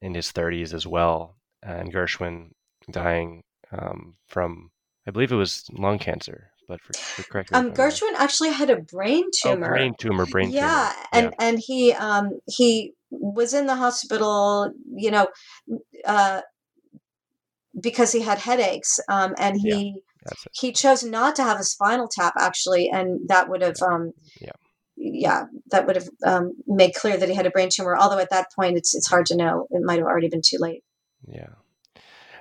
[0.02, 2.52] in his 30s as well, and Gershwin
[2.90, 3.44] dying
[3.78, 4.72] um, from
[5.08, 6.50] I believe it was lung cancer.
[6.68, 9.68] But for, for correct um, Gershwin actually had a brain oh, tumor.
[9.68, 11.08] Oh, brain tumor, brain yeah, tumor.
[11.12, 11.48] and yeah.
[11.48, 14.72] and he um he was in the hospital.
[14.96, 15.28] You know,
[16.06, 16.42] uh,
[17.80, 19.96] because he had headaches, um, and he
[20.54, 24.52] he chose not to have a spinal tap actually, and that would have um, yeah
[24.96, 27.98] yeah, that would have um, made clear that he had a brain tumor.
[27.98, 29.68] Although at that point, it's it's hard to know.
[29.72, 30.84] It might have already been too late.
[31.28, 31.50] Yeah.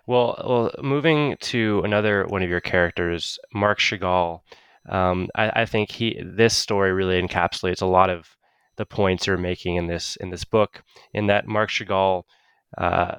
[0.06, 4.40] Well, well, moving to another one of your characters, Marc Chagall.
[4.88, 8.36] Um, I, I, think he this story really encapsulates a lot of
[8.76, 10.82] the points you're making in this in this book.
[11.14, 12.24] In that Marc Chagall
[12.76, 13.16] uh,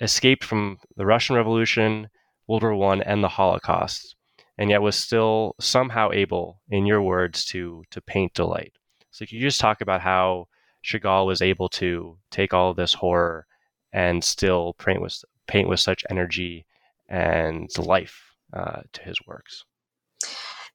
[0.00, 2.10] escaped from the Russian Revolution,
[2.46, 4.14] World War One, and the Holocaust,
[4.56, 8.74] and yet was still somehow able, in your words, to to paint delight.
[9.10, 10.46] So could you just talk about how
[10.84, 13.48] Chagall was able to take all this horror
[13.92, 16.66] and still paint with paint with such energy
[17.08, 19.64] and life uh, to his works?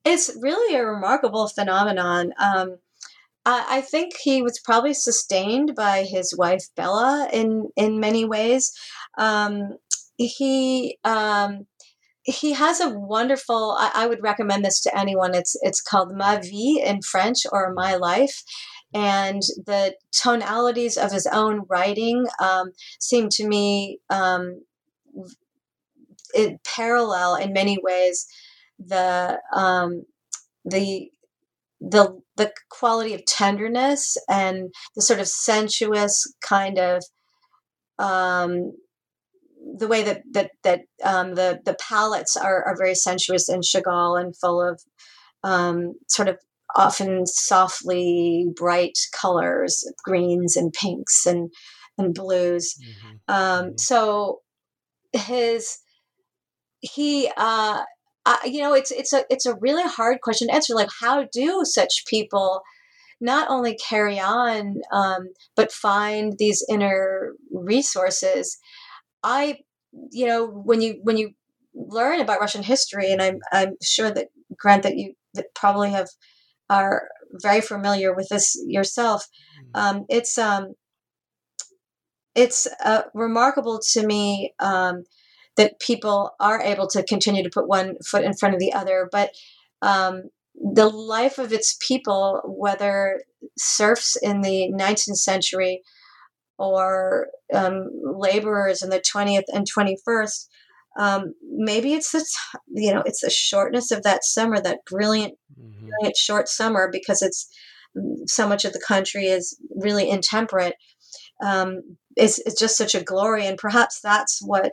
[0.05, 2.34] It's really a remarkable phenomenon.
[2.38, 2.78] Um,
[3.45, 8.72] I, think he was probably sustained by his wife Bella in in many ways.
[9.18, 9.78] Um,
[10.18, 11.68] he um,
[12.24, 16.38] he has a wonderful I, I, would recommend this to anyone it's it's called ma
[16.38, 18.43] vie in french or my life
[18.94, 24.62] and the tonalities of his own writing um, seem to me um,
[26.34, 28.28] it parallel in many ways
[28.80, 30.04] the um,
[30.66, 31.10] the
[31.80, 37.04] the the quality of tenderness and the sort of sensuous kind of
[38.00, 38.74] um,
[39.78, 44.20] the way that that that um, the the palettes are are very sensuous in Chagall
[44.20, 44.82] and full of
[45.44, 46.38] um, sort of
[46.76, 51.51] often softly bright colors, greens and pinks and
[51.97, 52.76] and blues.
[52.82, 53.34] Mm-hmm.
[53.34, 53.78] Um, mm-hmm.
[53.78, 54.41] so
[55.13, 55.80] his
[56.82, 57.84] he uh,
[58.26, 60.76] uh, you know it's it's a it's a really hard question to answer.
[60.76, 62.61] Like how do such people
[63.21, 68.57] not only carry on um, but find these inner resources?
[69.24, 69.59] I,
[70.11, 71.32] you know, when you when you
[71.74, 76.09] learn about Russian history, and I'm I'm sure that Grant that you that probably have
[76.70, 77.09] are
[77.41, 79.28] very familiar with this yourself.
[79.76, 79.80] Mm.
[79.80, 80.74] Um, it's um,
[82.36, 85.03] it's uh, remarkable to me um,
[85.55, 89.07] that people are able to continue to put one foot in front of the other,
[89.11, 89.32] but
[89.82, 90.24] um,
[90.55, 93.22] the life of its people, whether
[93.57, 95.82] serfs in the 19th century
[96.57, 100.47] or um, laborers in the 20th and 21st
[100.98, 102.26] um, maybe it's the
[102.70, 105.88] you know it's the shortness of that summer that brilliant mm-hmm.
[105.88, 107.50] brilliant short summer because it's
[107.98, 110.76] mm, so much of the country is really intemperate
[111.44, 111.82] um,
[112.16, 114.72] it's, it's just such a glory and perhaps that's what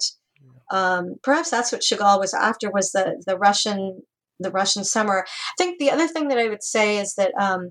[0.70, 4.02] um, perhaps that's what Chagall was after was the the Russian
[4.38, 5.24] the Russian summer.
[5.26, 7.70] I think the other thing that I would say is that um,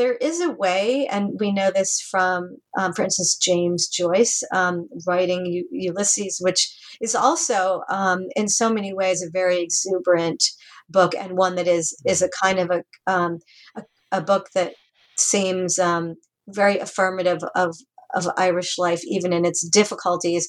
[0.00, 4.88] there is a way, and we know this from, um, for instance, James Joyce um,
[5.06, 10.42] writing U- Ulysses, which is also, um, in so many ways, a very exuberant
[10.88, 12.82] book and one that is is a kind of a
[13.12, 13.40] um,
[13.76, 14.72] a, a, book that
[15.18, 16.14] seems um,
[16.48, 17.76] very affirmative of
[18.14, 20.48] of Irish life, even in its difficulties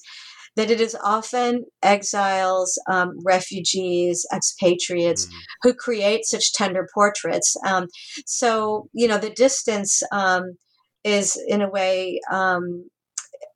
[0.56, 5.38] that it is often exiles, um, refugees, expatriates mm-hmm.
[5.64, 7.56] who create such tender portraits.
[7.66, 7.88] Um,
[8.26, 10.58] so, you know, the distance um,
[11.04, 12.90] is in a way um,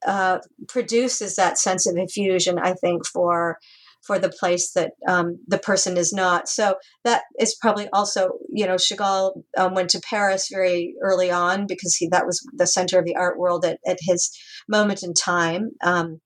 [0.06, 3.58] uh, produces that sense of effusion, I think, for
[4.06, 6.48] for the place that um, the person is not.
[6.48, 11.66] So that is probably also, you know, Chagall um, went to Paris very early on
[11.66, 14.32] because he that was the center of the art world at, at his
[14.70, 15.72] moment in time.
[15.84, 16.22] Um,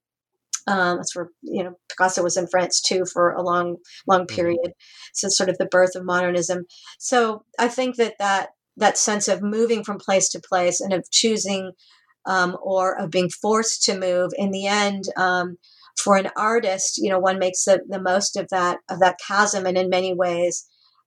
[0.66, 4.34] um, that's where you know Picasso was in France too for a long, long mm-hmm.
[4.34, 4.72] period
[5.14, 6.64] since sort of the birth of modernism.
[6.98, 11.10] So I think that that that sense of moving from place to place and of
[11.10, 11.72] choosing
[12.26, 15.56] um, or of being forced to move in the end um,
[15.98, 19.66] for an artist, you know, one makes the, the most of that of that chasm,
[19.66, 20.66] and in many ways.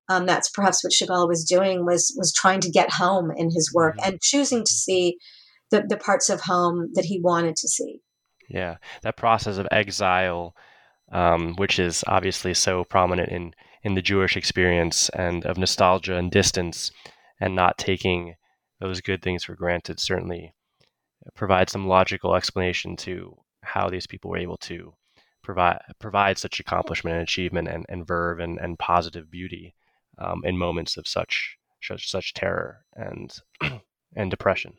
[0.10, 3.72] Um, that's perhaps what Chagall was doing was was trying to get home in his
[3.74, 4.12] work mm-hmm.
[4.12, 5.18] and choosing to see
[5.72, 8.02] the, the parts of home that he wanted to see.
[8.50, 10.56] Yeah, that process of exile,
[11.12, 16.32] um, which is obviously so prominent in in the Jewish experience, and of nostalgia and
[16.32, 16.92] distance,
[17.40, 18.36] and not taking
[18.80, 20.54] those good things for granted, certainly
[21.36, 24.94] provides some logical explanation to how these people were able to
[25.44, 29.76] provide provide such accomplishment and achievement and, and verve and, and positive beauty
[30.18, 33.36] um, in moments of such such such terror and
[34.16, 34.74] and depression.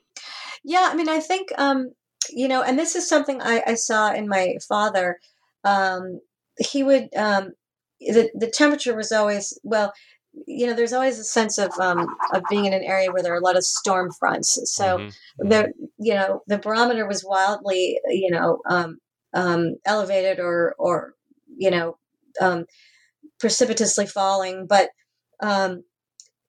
[0.64, 1.92] Yeah, I mean, I think um,
[2.30, 5.18] you know, and this is something I, I saw in my father.
[5.64, 6.20] Um,
[6.58, 7.52] he would um,
[8.00, 9.92] the the temperature was always well.
[10.46, 13.32] You know, there's always a sense of um, of being in an area where there
[13.32, 14.58] are a lot of storm fronts.
[14.64, 15.48] So mm-hmm.
[15.48, 18.98] the you know the barometer was wildly you know um,
[19.32, 21.14] um, elevated or or
[21.56, 21.98] you know
[22.40, 22.64] um,
[23.38, 24.66] precipitously falling.
[24.66, 24.90] But
[25.40, 25.84] um,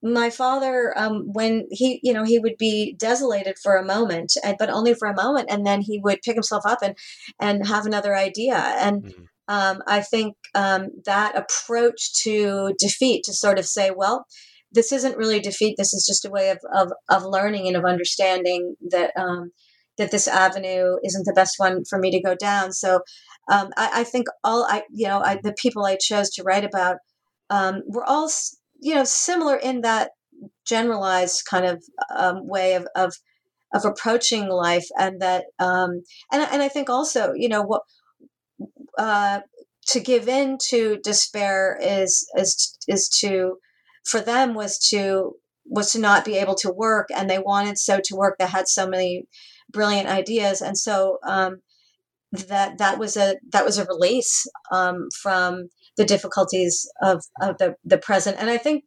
[0.06, 4.70] my father, um, when he you know he would be desolated for a moment, but
[4.70, 6.96] only for a moment, and then he would pick himself up and
[7.40, 8.56] and have another idea.
[8.56, 9.24] And mm-hmm.
[9.48, 14.26] Um, I think um, that approach to defeat to sort of say, well,
[14.72, 15.76] this isn't really defeat.
[15.78, 19.52] This is just a way of, of, of learning and of understanding that um,
[19.98, 22.74] that this avenue isn't the best one for me to go down.
[22.74, 22.96] So
[23.50, 26.66] um, I, I, think all I, you know, I, the people I chose to write
[26.66, 26.98] about
[27.50, 28.30] um, were all,
[28.80, 30.12] you know, similar in that
[30.66, 31.84] generalized kind of
[32.16, 33.14] um, way of, of,
[33.74, 37.82] of approaching life, and that, um, and and I think also, you know, what
[38.98, 39.42] uh,
[39.88, 43.58] to give in to despair is is is to
[44.06, 48.00] for them was to was to not be able to work and they wanted so
[48.04, 49.26] to work they had so many
[49.72, 50.62] brilliant ideas.
[50.62, 51.62] And so um,
[52.32, 57.76] that that was a that was a release um, from the difficulties of, of the,
[57.84, 58.84] the present and i think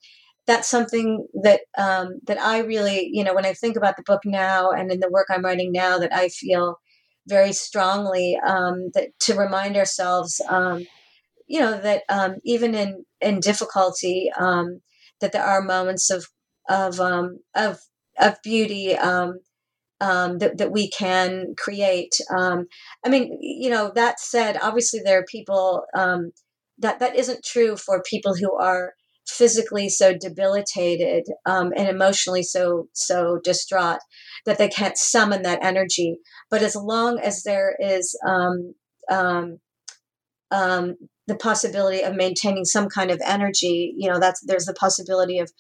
[0.46, 4.22] that's something that um, that i really you know when i think about the book
[4.24, 6.78] now and in the work i'm writing now that i feel
[7.26, 10.86] very strongly um, that to remind ourselves um,
[11.46, 14.80] you know that um, even in in difficulty um,
[15.20, 16.26] that there are moments of
[16.68, 17.78] of um, of
[18.18, 18.94] of beauty
[20.00, 22.14] that that we can create.
[23.04, 25.84] I mean, you know, that said, obviously there are people
[26.78, 28.92] that that isn't true for people who are
[29.26, 33.98] physically so debilitated um, and emotionally so so distraught
[34.46, 36.18] that they can't summon that energy.
[36.50, 38.74] But as long as there is um,
[39.10, 39.58] um,
[40.50, 45.38] um, the possibility of maintaining some kind of energy, you know, that's there's the possibility
[45.38, 45.52] of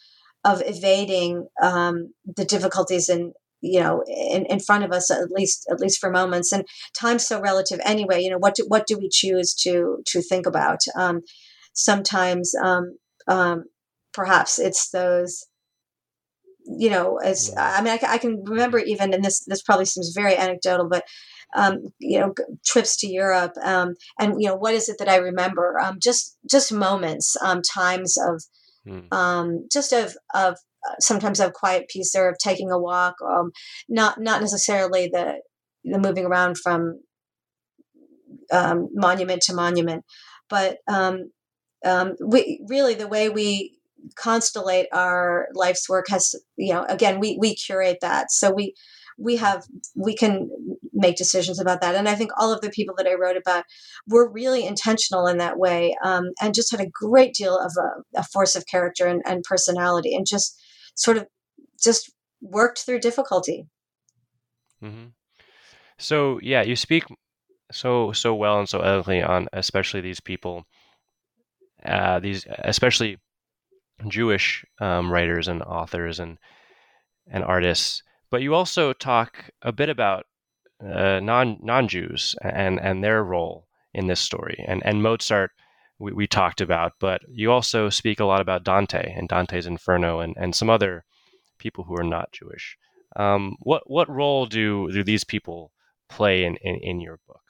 [0.44, 5.66] of evading um, the difficulties in you know in, in front of us at least
[5.70, 6.64] at least for moments and
[6.98, 10.46] time's so relative anyway you know what do, what do we choose to to think
[10.46, 10.80] about?
[10.96, 11.22] Um,
[11.74, 12.96] sometimes um,
[13.28, 13.64] um,
[14.12, 15.46] perhaps it's those
[16.66, 20.12] you know as i mean I, I, can remember even and this this probably seems
[20.14, 21.04] very anecdotal but
[21.56, 22.34] um, you know
[22.66, 25.78] trips to europe um, and you know what is it that i remember?
[25.80, 28.42] Um, just just moments um, times of
[28.86, 29.60] mm.
[29.72, 30.58] just of of
[31.00, 33.50] sometimes of quiet peace or of taking a walk um,
[33.88, 35.40] not not necessarily the
[35.84, 37.00] the moving around from
[38.94, 40.04] monument to monument
[40.48, 41.30] but um,
[42.24, 43.78] we really the way we
[44.14, 48.30] constellate our life's work has you know again we we curate that.
[48.30, 48.74] So we
[49.18, 49.64] we have
[49.96, 50.48] we can
[50.92, 51.94] make decisions about that.
[51.94, 53.64] And i think all of the people that i wrote about
[54.06, 58.20] were really intentional in that way um, and just had a great deal of a,
[58.20, 60.60] a force of character and, and, personality and just
[60.98, 61.26] sort of
[61.82, 63.66] just worked through difficulty
[64.82, 65.06] mm-hmm.
[65.98, 67.04] so yeah you speak
[67.72, 70.64] so so well and so eloquently on especially these people
[71.84, 73.18] uh, these especially
[74.06, 76.38] Jewish um, writers and authors and
[77.30, 80.26] and artists, but you also talk a bit about
[80.84, 84.64] uh, non non Jews and and their role in this story.
[84.66, 85.50] And and Mozart
[85.98, 90.20] we, we talked about, but you also speak a lot about Dante and Dante's Inferno
[90.20, 91.04] and and some other
[91.58, 92.76] people who are not Jewish.
[93.16, 95.72] Um, what what role do do these people
[96.08, 97.40] play in, in, in your book?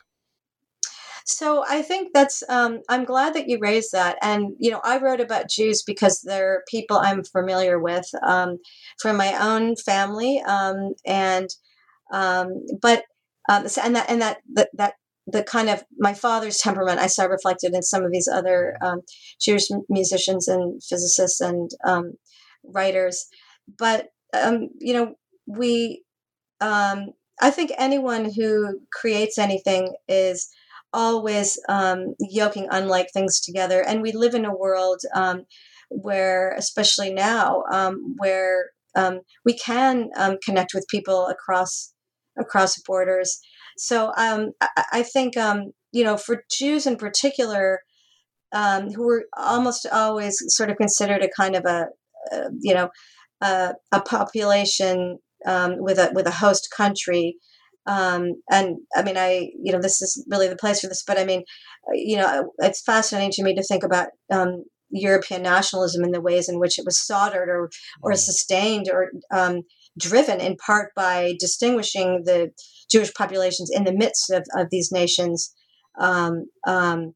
[1.31, 4.17] So I think that's, um, I'm glad that you raised that.
[4.23, 8.57] And, you know, I wrote about Jews because they're people I'm familiar with um,
[8.99, 10.41] from my own family.
[10.41, 11.51] Um, and,
[12.15, 13.05] um, but,
[13.47, 14.95] um, and that, and that, that, that,
[15.31, 19.03] the kind of my father's temperament I saw reflected in some of these other um,
[19.41, 21.71] Jewish musicians and physicists and
[22.65, 23.27] writers.
[23.79, 25.15] But, you know,
[25.47, 26.03] we,
[26.61, 30.49] I think anyone who creates anything is
[30.93, 33.85] always um, yoking unlike things together.
[33.87, 35.45] And we live in a world um,
[35.91, 41.93] where, especially now, um, where um, we can um, connect with people across
[42.39, 43.41] across borders.
[43.79, 45.35] So um, I, I, think
[45.93, 47.81] you know, for Jews in particular,
[48.53, 51.87] who were almost always sort of considered a kind of a,
[52.33, 52.91] a you know
[53.41, 57.37] a population with a with a host country.
[57.87, 61.19] Um, and I mean, I, you know, this is really the place for this, but
[61.19, 61.41] I mean,
[61.89, 66.21] uh, you know, it's fascinating to me to think about um, European nationalism and the
[66.21, 67.71] ways in which it was soldered or,
[68.03, 69.63] or sustained or um,
[69.99, 72.51] driven in part by distinguishing the
[72.91, 75.55] Jewish populations in the midst of, of these nations.
[76.01, 77.15] Um, um,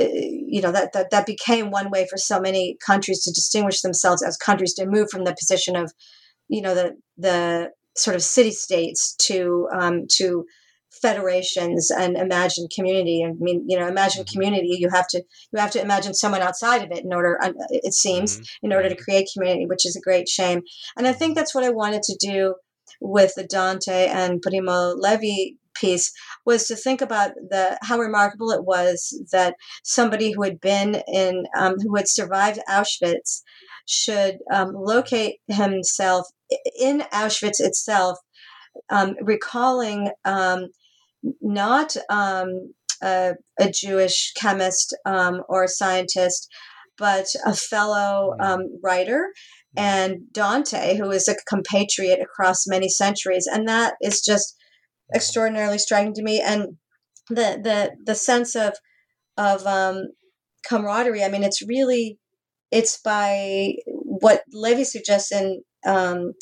[0.00, 3.80] uh, you know that, that that became one way for so many countries to distinguish
[3.80, 5.92] themselves as countries to move from the position of
[6.48, 10.44] you know the the sort of city states to um, to
[11.00, 13.24] federations and imagined community.
[13.24, 14.32] I mean, you know, imagine mm-hmm.
[14.32, 14.76] community.
[14.78, 15.22] You have to
[15.52, 17.38] you have to imagine someone outside of it in order.
[17.70, 18.66] It seems mm-hmm.
[18.66, 20.62] in order to create community, which is a great shame.
[20.96, 22.54] And I think that's what I wanted to do
[23.00, 26.12] with the Dante and Primo Levi piece
[26.46, 31.44] was to think about the how remarkable it was that somebody who had been in
[31.58, 33.42] um, who had survived Auschwitz
[33.86, 36.26] should um, locate himself
[36.78, 38.18] in Auschwitz itself,
[38.90, 40.68] um, recalling um,
[41.40, 42.72] not um,
[43.02, 46.48] a, a, Jewish chemist um, or scientist,
[46.98, 48.58] but a fellow mm.
[48.82, 49.32] writer
[49.76, 53.48] and Dante, who is a compatriot across many centuries.
[53.50, 54.56] And that is just
[55.14, 56.40] extraordinarily striking to me.
[56.40, 56.76] And
[57.28, 58.74] the the the sense of
[59.36, 60.08] of um,
[60.66, 61.24] camaraderie.
[61.24, 62.18] I mean, it's really
[62.70, 66.32] it's by what Levi suggests in um,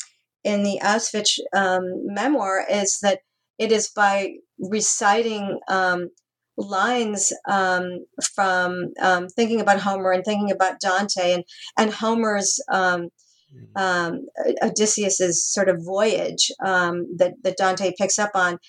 [0.43, 3.19] in the Auschwitz um, memoir is that
[3.57, 4.33] it is by
[4.69, 6.09] reciting um,
[6.57, 8.05] lines um,
[8.35, 11.43] from um, thinking about Homer and thinking about Dante and
[11.77, 13.09] and Homer's um,
[13.53, 13.81] mm.
[13.81, 14.25] um,
[14.61, 18.59] Odysseus's sort of voyage um, that that Dante picks up on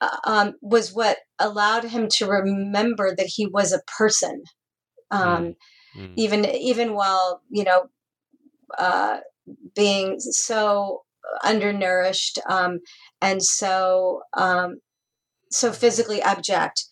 [0.00, 4.42] uh, um, was what allowed him to remember that he was a person,
[5.12, 5.54] mm.
[5.96, 6.12] Mm.
[6.16, 7.86] even even while you know
[8.78, 9.18] uh,
[9.74, 11.02] being so
[11.42, 12.38] undernourished
[13.20, 14.20] and so
[15.54, 16.84] so physically abject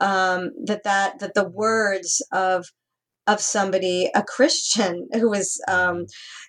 [0.00, 2.66] um, that that that the words of
[3.26, 6.06] of somebody, a Christian who was um,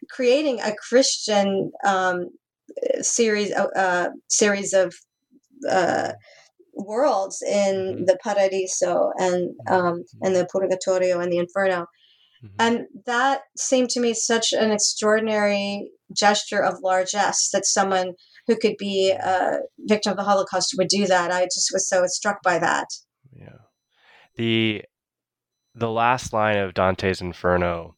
[0.09, 2.30] creating a Christian um,
[3.01, 4.93] series uh, uh, series of
[5.70, 6.13] uh,
[6.74, 8.05] worlds in mm-hmm.
[8.05, 11.86] the Paradiso and um, and the Purgatorio and the Inferno.
[12.43, 12.55] Mm-hmm.
[12.59, 18.13] And that seemed to me such an extraordinary gesture of largesse that someone
[18.48, 21.32] who could be a victim of the Holocaust would do that.
[21.32, 22.88] I just was so struck by that
[23.32, 23.58] Yeah.
[24.36, 24.84] the
[25.78, 27.96] the last line of Dante's Inferno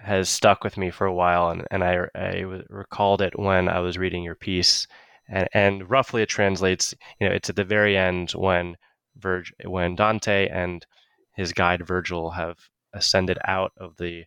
[0.00, 3.80] has stuck with me for a while, and, and I, I recalled it when I
[3.80, 4.86] was reading your piece,
[5.28, 8.76] and, and roughly it translates, you know, it's at the very end when
[9.18, 10.86] Virg- when Dante and
[11.34, 12.56] his guide Virgil have
[12.94, 14.24] ascended out of the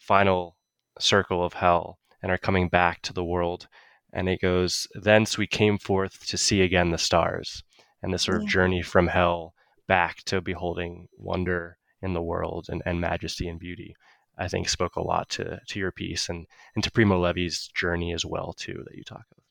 [0.00, 0.56] final
[0.98, 3.68] circle of hell and are coming back to the world,
[4.16, 7.62] and it goes, thence we came forth to see again the stars,
[8.02, 9.52] and this sort of journey from hell
[9.86, 13.94] back to beholding wonder in the world and, and majesty and beauty,
[14.38, 18.14] I think spoke a lot to, to your piece and, and to Primo Levi's journey
[18.14, 19.42] as well, too, that you talk of.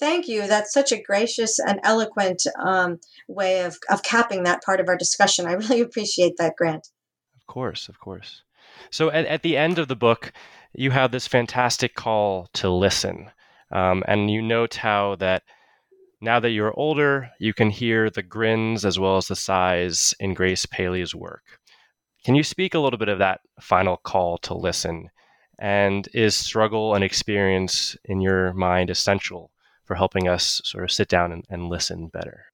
[0.00, 0.48] Thank you.
[0.48, 2.98] That's such a gracious and eloquent um,
[3.28, 5.46] way of, of capping that part of our discussion.
[5.46, 6.88] I really appreciate that, Grant.
[7.36, 8.42] Of course, of course.
[8.90, 10.32] So at, at the end of the book,
[10.74, 13.30] you have this fantastic call to listen.
[13.72, 15.42] Um, and you note how that
[16.20, 20.34] now that you're older, you can hear the grins as well as the sighs in
[20.34, 21.42] Grace Paley's work.
[22.24, 25.08] Can you speak a little bit of that final call to listen?
[25.58, 29.50] And is struggle and experience in your mind essential
[29.84, 32.44] for helping us sort of sit down and, and listen better?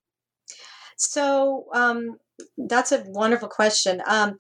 [0.97, 2.19] So um,
[2.57, 4.01] that's a wonderful question.
[4.07, 4.37] Um,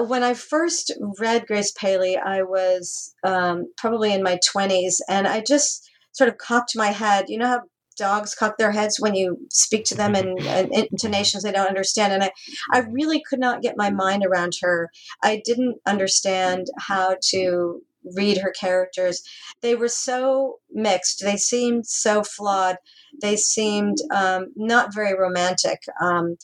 [0.00, 5.42] when I first read Grace Paley, I was um, probably in my 20s, and I
[5.46, 7.26] just sort of cocked my head.
[7.28, 7.60] You know how
[7.96, 12.12] dogs cock their heads when you speak to them in, in intonations they don't understand.
[12.12, 12.30] And I,
[12.72, 14.90] I really could not get my mind around her.
[15.22, 17.82] I didn't understand how to
[18.16, 19.22] read her characters.
[19.60, 21.22] They were so mixed.
[21.22, 22.76] They seemed so flawed.
[23.20, 25.82] They seemed um, not very romantic.
[26.00, 26.36] Um,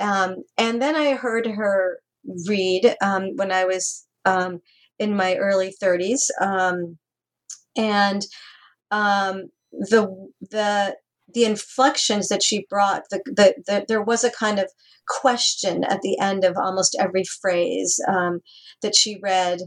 [0.00, 1.98] um, and then I heard her
[2.48, 4.60] read um, when I was um,
[4.98, 6.28] in my early 30s.
[6.40, 6.98] Um,
[7.76, 8.22] and
[9.72, 10.96] the the
[11.32, 14.70] the inflections that she brought the, the, the, there was a kind of
[15.08, 18.40] question at the end of almost every phrase um,
[18.82, 19.60] that she read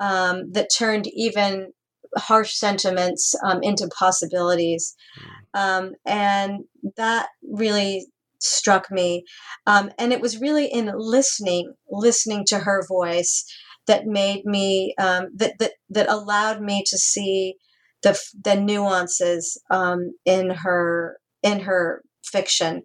[0.00, 1.72] um, that turned even
[2.16, 5.60] harsh sentiments um, into possibilities hmm.
[5.60, 6.64] um, and
[6.96, 8.06] that really
[8.38, 9.24] struck me
[9.66, 13.44] um, and it was really in listening listening to her voice
[13.88, 17.56] that made me um, that, that that allowed me to see
[18.02, 22.82] the the nuances um, in her in her fiction.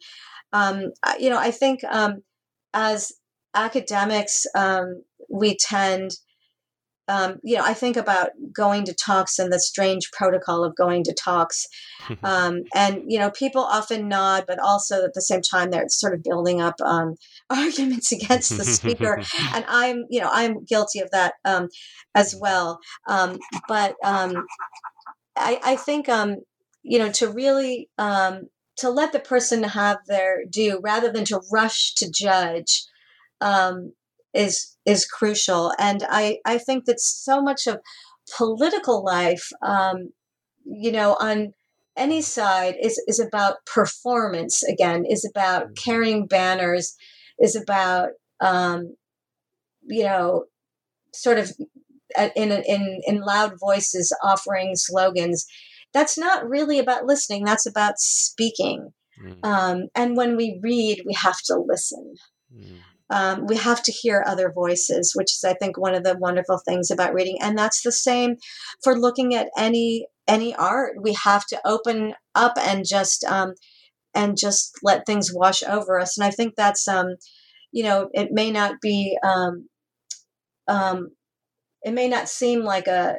[0.52, 2.22] Um, you know, I think um,
[2.74, 3.12] as
[3.54, 6.12] academics, um, we tend,
[7.08, 11.04] um, you know, I think about going to talks and the strange protocol of going
[11.04, 11.68] to talks,
[12.24, 16.14] um, and you know, people often nod, but also at the same time they're sort
[16.14, 16.76] of building up
[17.50, 19.22] arguments against the speaker,
[19.54, 21.36] and I'm, you know, I'm guilty of that
[22.16, 22.80] as well.
[23.68, 23.96] but
[25.36, 26.38] I, I think um,
[26.84, 31.42] you know to really um, to let the person have their due rather than to
[31.52, 32.86] rush to judge
[33.42, 33.94] um,
[34.34, 35.74] is is crucial.
[35.80, 37.80] And I I think that so much of
[38.38, 40.10] political life, um,
[40.66, 41.54] you know, on
[41.96, 44.64] any side is is about performance.
[44.64, 45.76] Again, is about mm.
[45.76, 46.96] carrying banners,
[47.40, 48.10] is about
[48.40, 48.96] um,
[49.86, 50.46] you know,
[51.14, 51.52] sort of
[52.36, 55.46] in in in loud voices offering slogans
[55.94, 59.46] that's not really about listening that's about speaking mm.
[59.46, 62.16] um, and when we read we have to listen
[62.56, 62.78] mm.
[63.14, 66.58] Um, we have to hear other voices which is i think one of the wonderful
[66.58, 67.38] things about reading.
[67.42, 68.38] And that's the same
[68.84, 70.96] for looking at any any art.
[71.02, 73.54] We have to open up and just um,
[74.16, 76.18] and just let things wash over us.
[76.18, 77.16] And i think that's um
[77.72, 79.68] you know it may not be um
[80.68, 81.10] um
[81.84, 83.18] it may not seem like a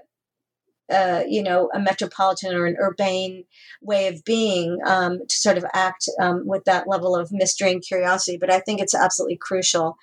[0.93, 3.45] uh, you know, a metropolitan or an urbane
[3.81, 7.83] way of being um, to sort of act um, with that level of mystery and
[7.83, 8.37] curiosity.
[8.39, 9.97] But I think it's absolutely crucial.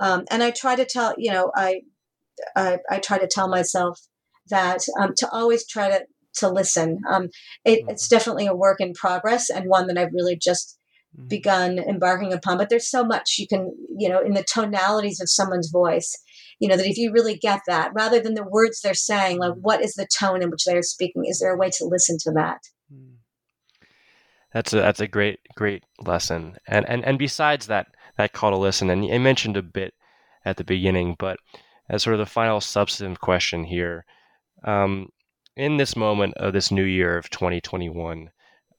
[0.00, 1.82] Um, and I try to tell, you know, I,
[2.54, 4.00] I, I try to tell myself
[4.48, 6.06] that um, to always try to
[6.36, 7.00] to listen.
[7.10, 7.24] Um,
[7.64, 8.16] it, it's mm-hmm.
[8.16, 10.78] definitely a work in progress and one that I've really just
[11.16, 11.28] mm-hmm.
[11.28, 12.58] begun embarking upon.
[12.58, 16.14] But there's so much you can, you know, in the tonalities of someone's voice
[16.58, 19.54] you know that if you really get that rather than the words they're saying like
[19.54, 21.24] what is the tone in which they're speaking?
[21.26, 22.60] Is there a way to listen to that?
[22.90, 23.14] Hmm.
[24.52, 26.56] that's a that's a great great lesson.
[26.66, 29.94] And and and besides that that call to listen and you mentioned a bit
[30.44, 31.38] at the beginning but
[31.88, 34.04] as sort of the final substantive question here
[34.64, 35.08] um,
[35.56, 38.30] in this moment of this new year of 2021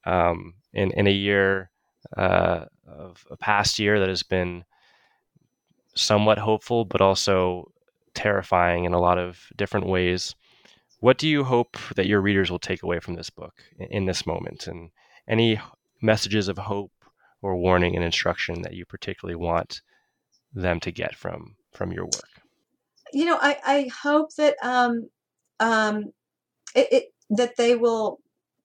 [0.05, 1.69] um, in in a year
[2.17, 4.63] uh, of a past year that has been
[5.97, 7.71] somewhat hopeful, but also
[8.13, 10.35] terrifying in a lot of different ways.
[10.99, 14.25] What do you hope that your readers will take away from this book in this
[14.25, 14.67] moment?
[14.67, 14.89] And
[15.27, 15.59] any
[16.01, 16.91] messages of hope
[17.41, 19.81] or warning and instruction that you particularly want
[20.53, 22.41] them to get from from your work?
[23.13, 25.09] You know, I, I hope that um,
[25.59, 26.05] um,
[26.75, 28.19] it, it, that they will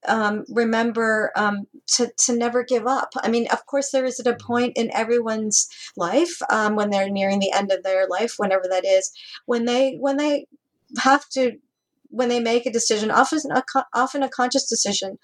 [0.09, 3.11] um, remember um, to, to never give up.
[3.23, 7.11] I mean, of course, there is at a point in everyone's life um, when they're
[7.11, 9.11] nearing the end of their life, whenever that is,
[9.47, 10.47] when they when they
[10.99, 11.53] have to
[12.09, 13.63] when they make a decision, often a,
[13.95, 15.19] often a conscious decision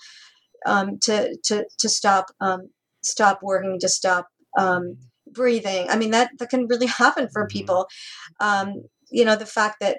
[0.66, 2.70] um, to to to stop um,
[3.02, 4.96] stop working, to stop um,
[5.32, 5.88] breathing.
[5.88, 7.58] I mean, that that can really happen for mm-hmm.
[7.58, 7.88] people
[9.11, 9.98] you know the fact that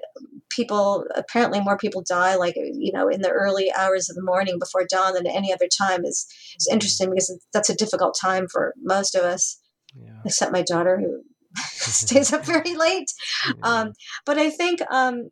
[0.49, 4.57] people apparently more people die like you know in the early hours of the morning
[4.59, 8.73] before dawn than any other time is is interesting because that's a difficult time for
[8.81, 9.59] most of us
[9.95, 10.19] yeah.
[10.25, 11.21] except my daughter who
[11.65, 13.11] stays up very late
[13.47, 13.53] yeah.
[13.63, 13.93] um,
[14.25, 15.29] but i think um,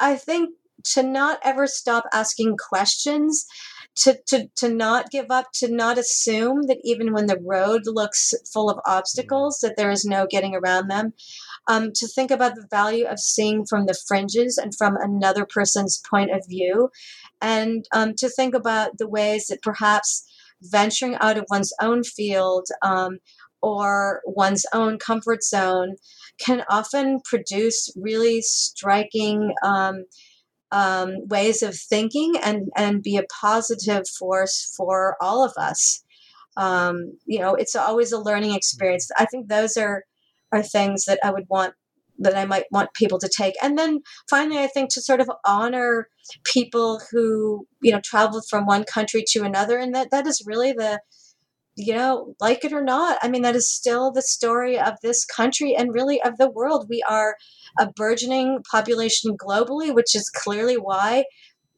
[0.00, 0.50] i think
[0.84, 3.46] to not ever stop asking questions
[3.96, 8.34] to, to, to not give up, to not assume that even when the road looks
[8.52, 11.12] full of obstacles, that there is no getting around them.
[11.68, 16.00] Um, to think about the value of seeing from the fringes and from another person's
[16.08, 16.90] point of view,
[17.40, 20.24] and um, to think about the ways that perhaps
[20.62, 23.18] venturing out of one's own field um,
[23.62, 25.96] or one's own comfort zone
[26.38, 29.52] can often produce really striking
[30.72, 36.02] um, ways of thinking and and be a positive force for all of us.
[36.56, 39.10] Um, you know, it's always a learning experience.
[39.18, 40.04] I think those are
[40.52, 41.74] are things that I would want
[42.18, 43.54] that I might want people to take.
[43.62, 46.08] And then finally, I think to sort of honor
[46.44, 50.72] people who you know traveled from one country to another, and that that is really
[50.72, 51.00] the
[51.76, 55.24] you know, like it or not, I mean, that is still the story of this
[55.26, 56.86] country and really of the world.
[56.88, 57.36] We are
[57.78, 61.24] a burgeoning population globally, which is clearly why,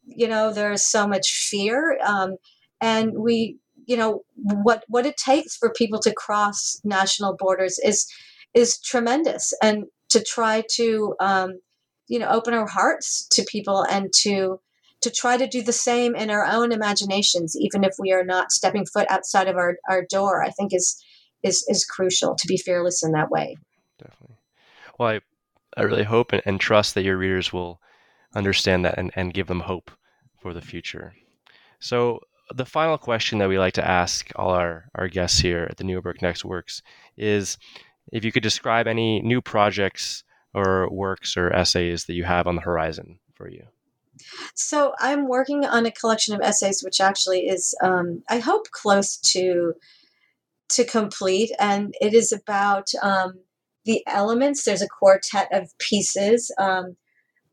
[0.05, 1.99] you know, there's so much fear.
[2.05, 2.37] Um,
[2.79, 8.07] and we, you know, what what it takes for people to cross national borders is
[8.53, 11.59] is tremendous, and to try to, um,
[12.07, 14.59] you know, open our hearts to people and to
[15.01, 18.51] to try to do the same in our own imaginations, even if we are not
[18.51, 21.01] stepping foot outside of our, our door, I think is
[21.41, 23.55] is is crucial to be fearless in that way.
[23.97, 24.37] Definitely.
[24.97, 25.21] Well, I,
[25.77, 27.79] I really hope and, and trust that your readers will
[28.35, 29.91] understand that and, and give them hope
[30.41, 31.13] for the future.
[31.79, 32.19] So
[32.53, 35.83] the final question that we like to ask all our, our guests here at the
[35.83, 36.69] New Books Network
[37.17, 37.57] is
[38.11, 40.23] if you could describe any new projects
[40.53, 43.63] or works or essays that you have on the horizon for you.
[44.55, 49.17] So I'm working on a collection of essays, which actually is, um, I hope, close
[49.33, 49.73] to
[50.69, 53.33] to complete, and it is about um,
[53.85, 54.63] the elements.
[54.63, 56.95] There's a quartet of pieces um,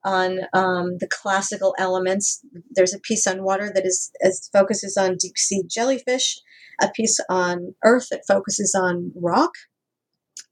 [0.05, 2.41] on um, the classical elements.
[2.71, 6.39] There's a piece on water that is as focuses on deep sea jellyfish.
[6.81, 9.53] a piece on earth that focuses on rock,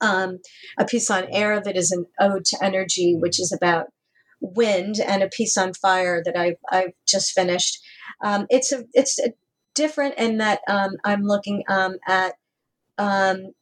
[0.01, 0.39] um,
[0.79, 3.87] a piece on air that is an ode to energy, which is about
[4.45, 7.81] wind, and a piece on fire that I've, I've just finished.
[8.23, 9.33] Um, it's a it's a
[9.75, 12.35] different in that um, I'm looking um, at
[12.99, 13.53] um,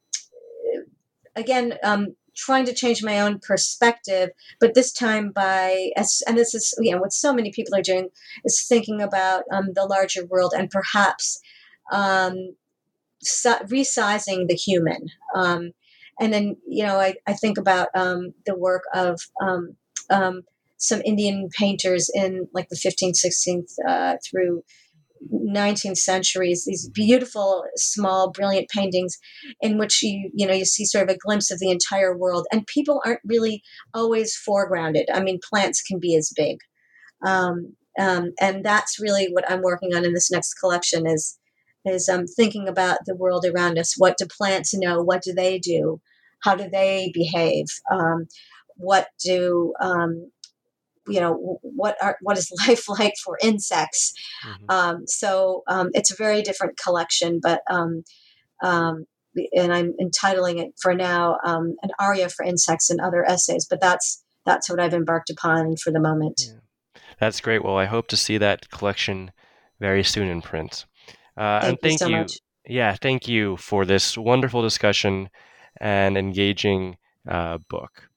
[1.37, 4.31] again um, trying to change my own perspective,
[4.61, 8.09] but this time by and this is you know what so many people are doing
[8.45, 11.41] is thinking about um, the larger world and perhaps
[11.93, 12.55] um,
[13.23, 15.09] resizing the human.
[15.35, 15.73] Um,
[16.21, 19.21] and then you know I, I think about the work of
[20.83, 24.63] some Indian painters in like the 15th, 16th uh, through
[25.33, 29.17] 19th centuries these beautiful small brilliant paintings
[29.61, 32.45] in which you you know you see sort of a glimpse of the entire world
[32.51, 33.63] and people aren't really
[33.95, 35.05] always foregrounded.
[35.15, 36.57] I mean plants can be as big.
[37.25, 41.39] Um, um, and that's really what i'm working on in this next collection is
[41.85, 43.95] is um, thinking about the world around us.
[43.97, 45.03] What do plants know?
[45.03, 46.01] What do they do?
[46.43, 47.67] How do they behave?
[47.93, 48.27] Um,
[48.77, 50.32] what do um,
[51.07, 54.13] you know what are what is life like for insects?
[54.47, 54.65] Mm-hmm.
[54.69, 58.03] um, so um, it's a very different collection but um,
[58.63, 59.05] um
[59.57, 63.81] and i'm entitling it for now um, an aria for insects and other essays but
[63.81, 66.43] that's that's what i've embarked upon for the moment.
[66.47, 67.01] Yeah.
[67.19, 67.65] that's great.
[67.65, 69.33] Well i hope to see that collection
[69.81, 70.87] very soon in print.
[71.37, 72.27] Uh, thank and thank you, so you
[72.67, 75.29] yeah thank you for this wonderful discussion
[75.81, 76.97] and engaging
[77.29, 78.09] uh, book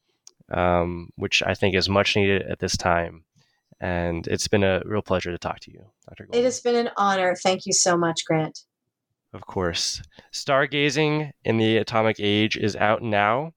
[0.52, 3.24] um, which I think is much needed at this time.
[3.82, 6.26] And it's been a real pleasure to talk to you, Dr.
[6.26, 6.40] Goldman.
[6.40, 7.36] It has been an honor.
[7.36, 8.62] Thank you so much, Grant.
[9.34, 10.02] Of course.
[10.32, 13.52] Stargazing in the Atomic Age is out now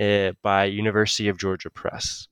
[0.00, 2.28] uh, by University of Georgia Press.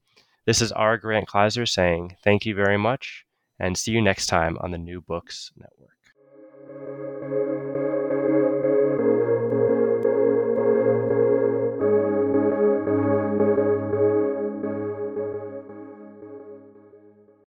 [0.47, 3.25] This is our Grant Kleiser saying thank you very much
[3.59, 5.91] and see you next time on the New Books Network.